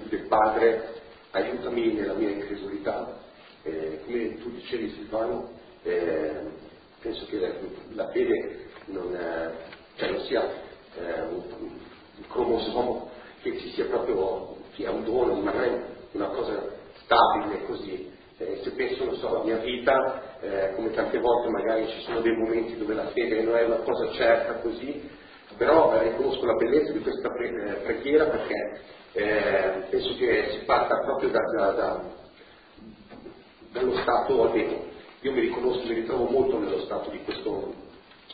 [0.08, 1.00] del Padre,
[1.32, 3.20] aiutami nella mia incredulità.
[3.64, 5.50] Eh, come tu dicevi Silvano,
[5.82, 6.42] eh,
[7.00, 7.52] penso che la,
[7.94, 9.52] la fede non, eh,
[9.96, 10.48] cioè non sia
[10.96, 13.10] eh, un, un cromosomo
[13.42, 16.62] che ci sia proprio, che è un dono, non è una cosa
[17.04, 18.12] stabile così.
[18.36, 22.20] Eh, se penso, non so, alla mia vita, eh, come tante volte magari ci sono
[22.20, 25.08] dei momenti dove la fede non è una cosa certa così,
[25.56, 28.80] però eh, riconosco la bellezza di questa pre- eh, preghiera perché
[29.12, 32.02] eh, penso che si parta proprio da, da, da,
[33.70, 34.92] dallo stato almeno.
[35.20, 37.72] Io mi riconosco, mi ritrovo molto nello stato di questo,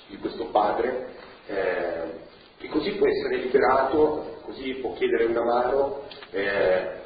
[0.09, 1.09] di questo padre,
[1.47, 6.03] che così può essere liberato, così può chiedere una mano,
[6.33, 7.00] eh,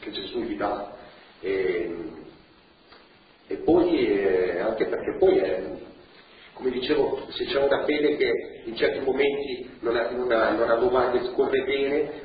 [0.00, 0.92] che Gesù gli dà.
[1.40, 1.94] E,
[3.46, 5.62] e poi, eh, anche perché poi è,
[6.54, 10.70] come dicevo, se c'è una fede che in certi momenti non ha, non ha, non
[10.70, 12.22] ha domande, scorre bene,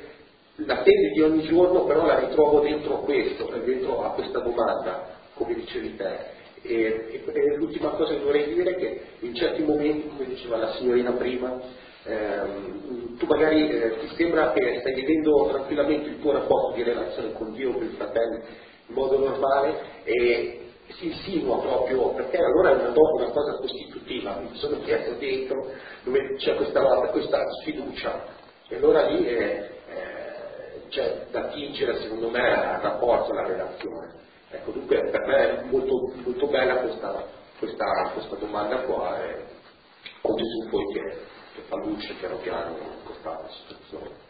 [0.65, 5.55] la fede di ogni giorno però la ritrovo dentro questo, dentro a questa domanda, come
[5.55, 6.37] dicevi te.
[6.61, 10.57] E, e, e l'ultima cosa che vorrei dire è che in certi momenti, come diceva
[10.57, 11.59] la signorina prima,
[12.05, 17.33] ehm, tu magari eh, ti sembra che stai vivendo tranquillamente il tuo rapporto di relazione
[17.33, 18.35] con Dio, con il fratello,
[18.87, 20.59] in modo normale e
[20.97, 25.71] si insinua proprio, perché allora è una, una cosa costitutiva, mi sono chiesto dentro
[26.03, 26.81] dove c'è questa,
[27.11, 28.25] questa sfiducia
[28.67, 29.77] e allora lì eh,
[30.89, 34.17] c'è da tingere secondo me al rapporto, alla relazione.
[34.51, 37.23] Ecco, dunque per me è molto, molto bella questa,
[37.59, 39.45] questa, questa domanda qua e
[40.21, 41.17] con Gesù poi che
[41.59, 44.27] che fa luce piano piano in questa situazione.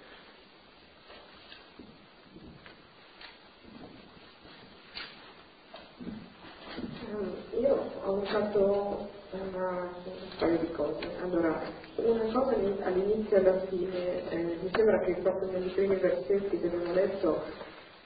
[7.60, 11.18] Io ho fatto una, un paio di cose.
[11.22, 11.62] Allora,
[11.96, 16.66] una cosa all'inizio e alla fine, eh, mi sembra che proprio nei primi versetti che
[16.68, 17.44] abbiamo letto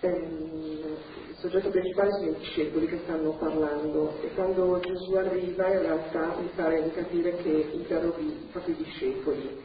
[0.07, 6.35] il soggetto principale sono i discepoli che stanno parlando e quando Gesù arriva in realtà
[6.39, 9.61] mi pare di capire che interroghi i discepoli,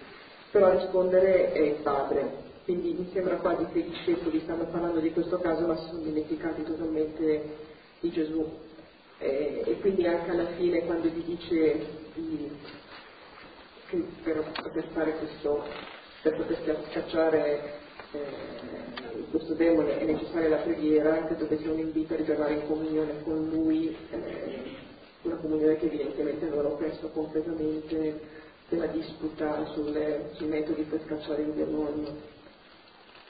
[0.51, 2.47] però a rispondere è il padre.
[2.65, 6.63] Quindi mi sembra quasi che i discepoli stanno parlando di questo caso ma sono dimenticati
[6.63, 7.57] totalmente
[8.01, 8.47] di Gesù.
[9.21, 12.51] Eh, e quindi anche alla fine quando gli dice di,
[13.89, 15.65] che per poter fare questo,
[16.23, 22.15] per poter scacciare eh, questo demone è necessaria la preghiera, credo che sia un invito
[22.15, 24.77] a ritornare in comunione con lui, eh,
[25.23, 28.21] una comunione che evidentemente ho perso completamente
[28.69, 32.37] della disputa sulle, sui metodi per scacciare il demonio.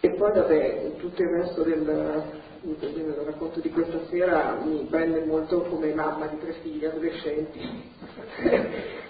[0.00, 1.82] E poi vabbè, tutto il resto del,
[2.62, 7.58] del racconto di questa sera mi prende molto come mamma di tre figli adolescenti.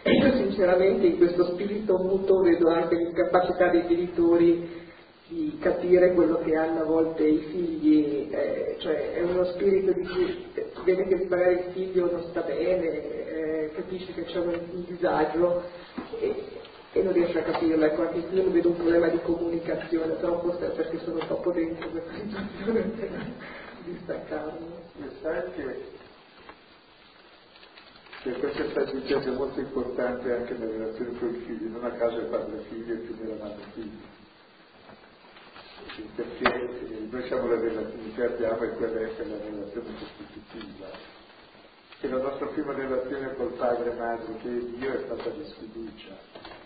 [0.03, 4.87] e io sinceramente in questo spirito muto vedo anche l'incapacità dei genitori
[5.29, 10.07] di capire quello che hanno a volte i figli, eh, cioè è uno spirito di
[10.07, 10.47] cui
[10.85, 15.63] vede che magari il figlio non sta bene, eh, capisce che c'è un, un disagio
[16.19, 16.35] e,
[16.93, 20.41] e non riesce a capirla, ecco anche qui io vedo un problema di comunicazione, però
[20.41, 22.93] forse è perché sono troppo dentro questa situazione
[23.85, 24.67] di staccarmi.
[25.01, 25.97] E sai che,
[28.33, 32.27] questa sta dicendo molto importante anche nelle relazioni con i figli, non a caso il
[32.27, 34.18] padre figlio e più della madre figlio.
[36.15, 40.87] Perché noi siamo le relazioni che abbiamo e quella è la relazione costitutiva.
[42.01, 45.45] E la nostra prima relazione col padre e madre che è Dio è stata di
[45.45, 46.57] sfiducia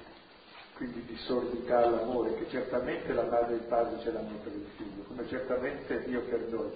[0.83, 4.67] quindi di sordità all'amore, che certamente la madre e il padre ce l'hanno per il
[4.77, 6.71] figlio, come certamente Dio per noi.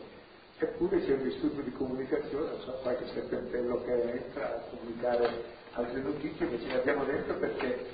[0.58, 6.00] Eppure c'è un disturbo di comunicazione, non so, qualche serpentello che entra a comunicare altre
[6.00, 7.84] notizie che ce le abbiamo dentro perché,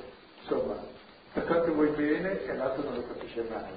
[0.42, 0.84] insomma,
[1.32, 3.72] per quanto vuoi bene e l'altro non lo capisce mai.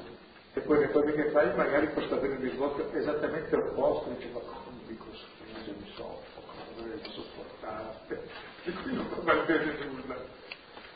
[0.56, 4.40] E poi le cose che fai magari possono avere un risvolto esattamente opposto, dice ma
[4.40, 8.30] come dico scusa, mi soffoco, non è sopportabile,
[8.64, 10.16] e qui non va bene nulla.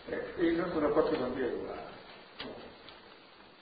[0.08, 1.98] Eh, io sono proprio non devo là.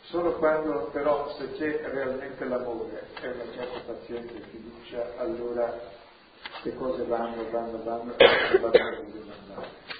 [0.01, 5.81] Solo quando però se c'è realmente l'amore e una certa pazienza e fiducia, allora
[6.61, 9.96] le cose vanno, vanno, vanno e vanno a andare.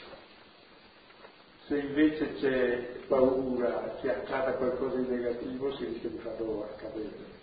[1.67, 7.35] Se invece c'è paura che accada qualcosa di negativo, si rischia di farlo accadere.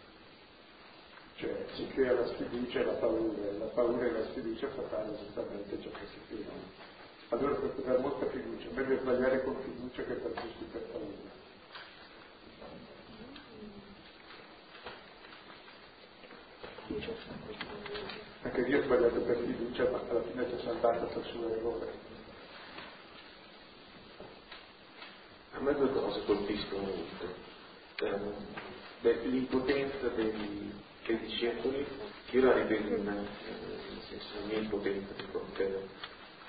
[1.36, 5.80] Cioè si crea la sfiducia e la paura, la paura e la sfiducia fa esattamente
[5.80, 6.92] ciò che si crea
[7.34, 11.32] allora per dare molta fiducia, meglio sbagliare con fiducia che per giusti per paura.
[18.42, 22.13] Anche Dio ha sbagliato per fiducia, ma alla fine ci ha salvato per suo errore.
[25.56, 27.34] A me due cose colpiscono molto.
[28.00, 30.72] Eh, l'impotenza dei,
[31.06, 31.86] discepoli,
[32.26, 35.88] che io la rivedo in me, nel senso la mia impotenza di fronte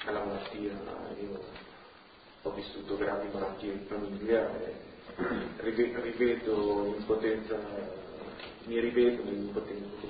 [0.05, 0.71] alla malattia,
[1.19, 1.39] io
[2.41, 4.73] ho vissuto gravi malattie in famiglia e
[5.57, 7.59] rivedo l'impotenza,
[8.63, 10.07] mi rivedo nell'impotenza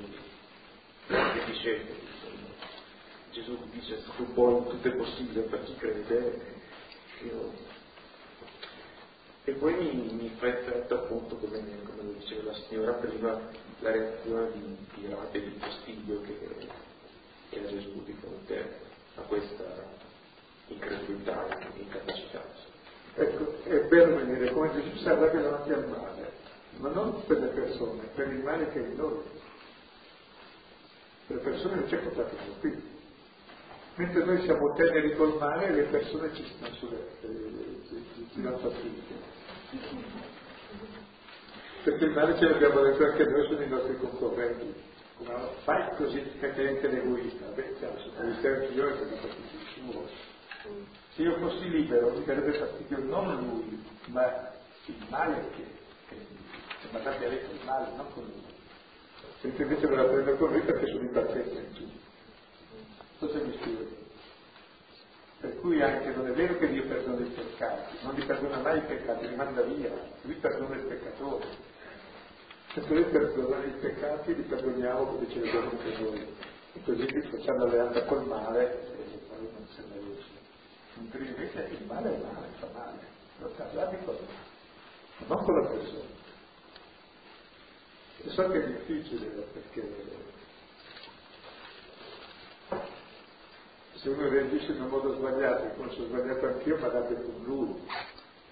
[1.07, 2.03] dei discepoli.
[3.31, 6.41] Gesù dice tu puoi tutto è possibile per chi crede,
[7.23, 7.74] io...
[9.47, 13.39] E poi mi, mi fa effetto appunto, come, come diceva la signora prima,
[13.79, 16.67] la reazione di, di rabbia e di fastidio che,
[17.49, 18.79] che ha Gesù di fronte
[19.15, 19.63] a questa
[20.67, 22.43] incredulità, incapacità.
[23.13, 26.31] Ecco, è bello vedere come Gesù arrabbia davanti al male,
[26.77, 29.23] ma non per le persone, per il male che è in noi.
[31.27, 32.93] Per le persone non c'è contatto con qui.
[33.97, 37.79] Mentre noi siamo teneri col male, le persone ci stanno sulle, eh,
[38.33, 39.24] ci danno fastidio.
[41.83, 44.73] Perché il male ce l'abbiamo dentro anche noi, sono i nostri concorrenti
[45.19, 45.51] no?
[45.63, 47.89] fai così praticamente l'egoista, beh, cioè,
[48.19, 50.07] egoista anch'io e mi fastidio il suo.
[51.13, 54.51] Se io fossi libero mi darebbe fastidio non lui, ma
[54.85, 55.65] il male che,
[56.09, 58.43] che, che mi arrabbierei con il male, non con lui.
[59.41, 61.89] Mentre invece me la prendo con lui perché sono in pazienza in più.
[63.19, 64.04] Cosa mi spiego?
[65.65, 68.81] Cui anche non è vero che Dio perdona i peccati, non li perdona mai i
[68.81, 71.47] peccati, li manda via, lui perdona il peccatore.
[72.71, 76.35] Se noi perdonare i peccati li perdoniamo come ce li abbiamo anche noi.
[76.71, 80.29] E così facciamo alleanza col male e poi non se ne riesce.
[80.97, 82.99] Mentre invece il male è male, fa male.
[83.39, 84.17] Lo parlavi con
[85.25, 86.09] non con la persona.
[88.21, 90.24] E so che è difficile perché
[94.05, 97.75] se uno reagisce in un modo sbagliato, come sono sbagliato anch'io, ma date con lui.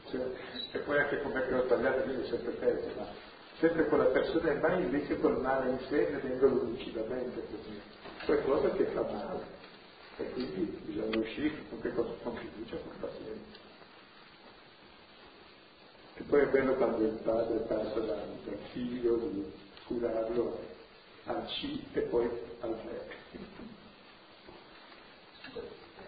[0.10, 0.26] Cioè,
[0.72, 3.06] e poi anche come che ho sbagliato, quindi è sempre peggio, ma
[3.60, 7.80] sempre con la persona e mai invece col male in sé vedendolo lucidamente così.
[8.26, 9.62] Qualcosa che fa male.
[10.18, 13.60] E quindi bisogna uscire con, che cosa, con fiducia, con pazienza.
[16.30, 19.52] poi è bello quando il padre passa dal, dal figlio di
[19.86, 20.58] curarlo
[21.26, 22.28] al C e poi
[22.62, 22.76] al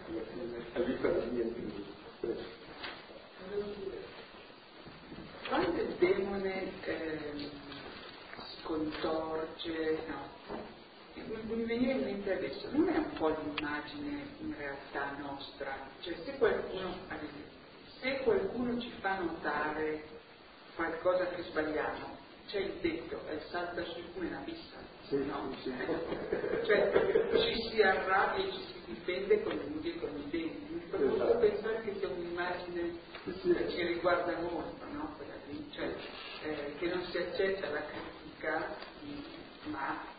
[0.06, 1.44] Alla fine, all'Italia
[5.48, 7.50] Quando il demone eh,
[8.60, 10.28] scontorge, no,
[11.14, 16.36] mi veniva in mente adesso, non è un po' l'immagine in realtà nostra, cioè se
[16.38, 16.94] qualcuno,
[18.00, 20.04] se qualcuno ci fa notare
[20.76, 22.16] qualcosa che sbagliamo,
[22.46, 24.76] c'è il detto, è salta su come una pista,
[25.08, 25.52] sì, no?
[25.62, 25.72] Sì,
[26.64, 26.92] cioè
[27.32, 30.72] ci si arrabbia e ci si difende con le unghie e con i denti.
[30.72, 31.38] Mi molto esatto.
[31.38, 32.94] pensare che sia un'immagine
[33.24, 35.16] che ci riguarda molto, no?
[35.70, 35.94] cioè,
[36.42, 38.76] eh, che non si accetta la critica,
[39.64, 40.14] ma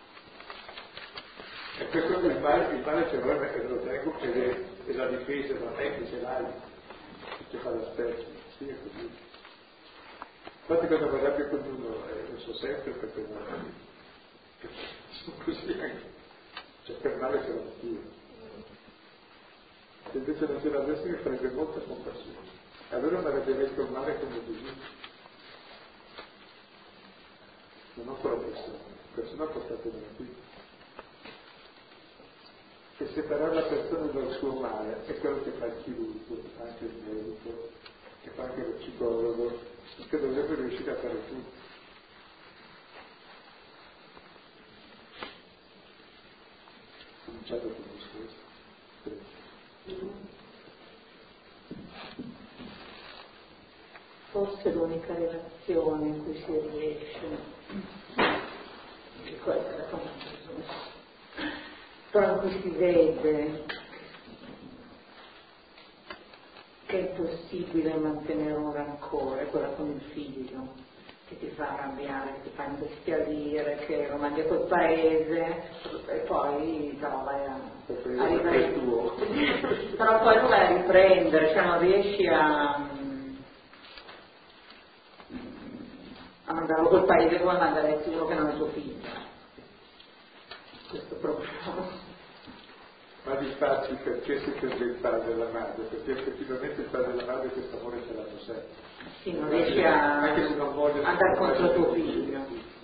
[1.79, 4.17] e questo il male, il male c'è proprio perché lo tengo
[4.87, 5.71] è la difesa, la
[6.07, 6.45] ce l'hai,
[7.51, 8.25] che fa lo stesso,
[8.57, 9.09] sì è così.
[10.61, 13.73] Infatti quando mi arrabbio con uno, eh, lo so sempre perché non
[15.11, 16.13] sono così anche,
[16.85, 18.16] cioè per male ce l'ho io.
[20.27, 22.49] Invece non ce l'avessi mi farebbe molta compassione.
[22.89, 24.73] Allora mi avrebbe il male come così.
[27.93, 30.45] Non quella persona, la persona portata nella vita
[32.97, 36.95] che separare la persona dal suo male è quello che fa il chirurgo, anche il
[37.05, 37.69] medico,
[38.23, 39.59] che fa anche lo psicologo,
[40.09, 41.65] che dovrebbe riuscire a fare tutto.
[47.25, 48.47] Cominciato con lo stesso.
[54.67, 57.19] Forse l'unica relazione in cui si riesce,
[59.43, 59.85] questa è
[62.11, 63.63] però in cui si vede
[66.85, 70.73] che è possibile mantenere un rancore, quella con il figlio,
[71.27, 75.63] che ti fa arrabbiare, che ti fa imbestialire, che lo mandi a quel paese
[76.07, 79.95] e poi però vai a, a riprendere.
[79.95, 83.05] però poi lo vai a riprendere, cioè non riesci a, a
[86.57, 88.95] mandarlo quel paese come mandare quello che non è tuo figlio.
[90.89, 92.05] Questo proprio
[93.25, 97.11] ma di fatti perché si prende il padre e la madre, perché effettivamente il padre
[97.11, 98.67] e la madre questo amore ce l'hanno sempre.
[99.21, 102.76] Sì, non riesci a andare contro tuo figlio.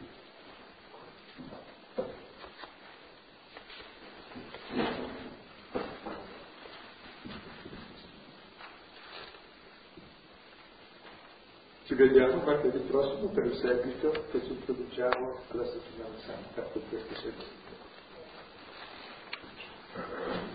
[11.93, 17.13] Ci vediamo martedì prossimo per il seguito che ci introduciamo alla settimana santa per questo
[17.13, 17.45] seguito.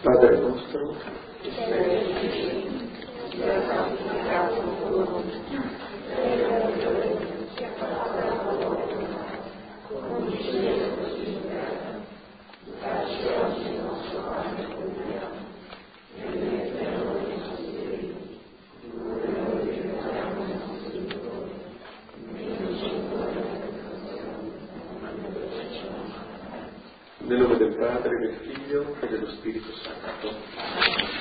[0.03, 0.97] Padre nostro,
[1.41, 2.91] che sei
[3.31, 5.31] sia santificato il tuo nome,
[7.55, 9.39] sia fatta la tua volontà,
[9.87, 12.01] come in cielo così in terra.
[12.81, 15.47] Dacci oggi il nostro pane quotidiano,
[16.17, 18.41] e rimetti a noi i nostri diritti,
[18.91, 21.27] come noi rimettiamo i nostri deboli,
[22.31, 24.51] e non ci indurre in tentazione,
[25.01, 26.71] ma liberaci dal male.
[27.19, 31.18] Nel nome del Padre, del Figlio e dello Spirito Santo.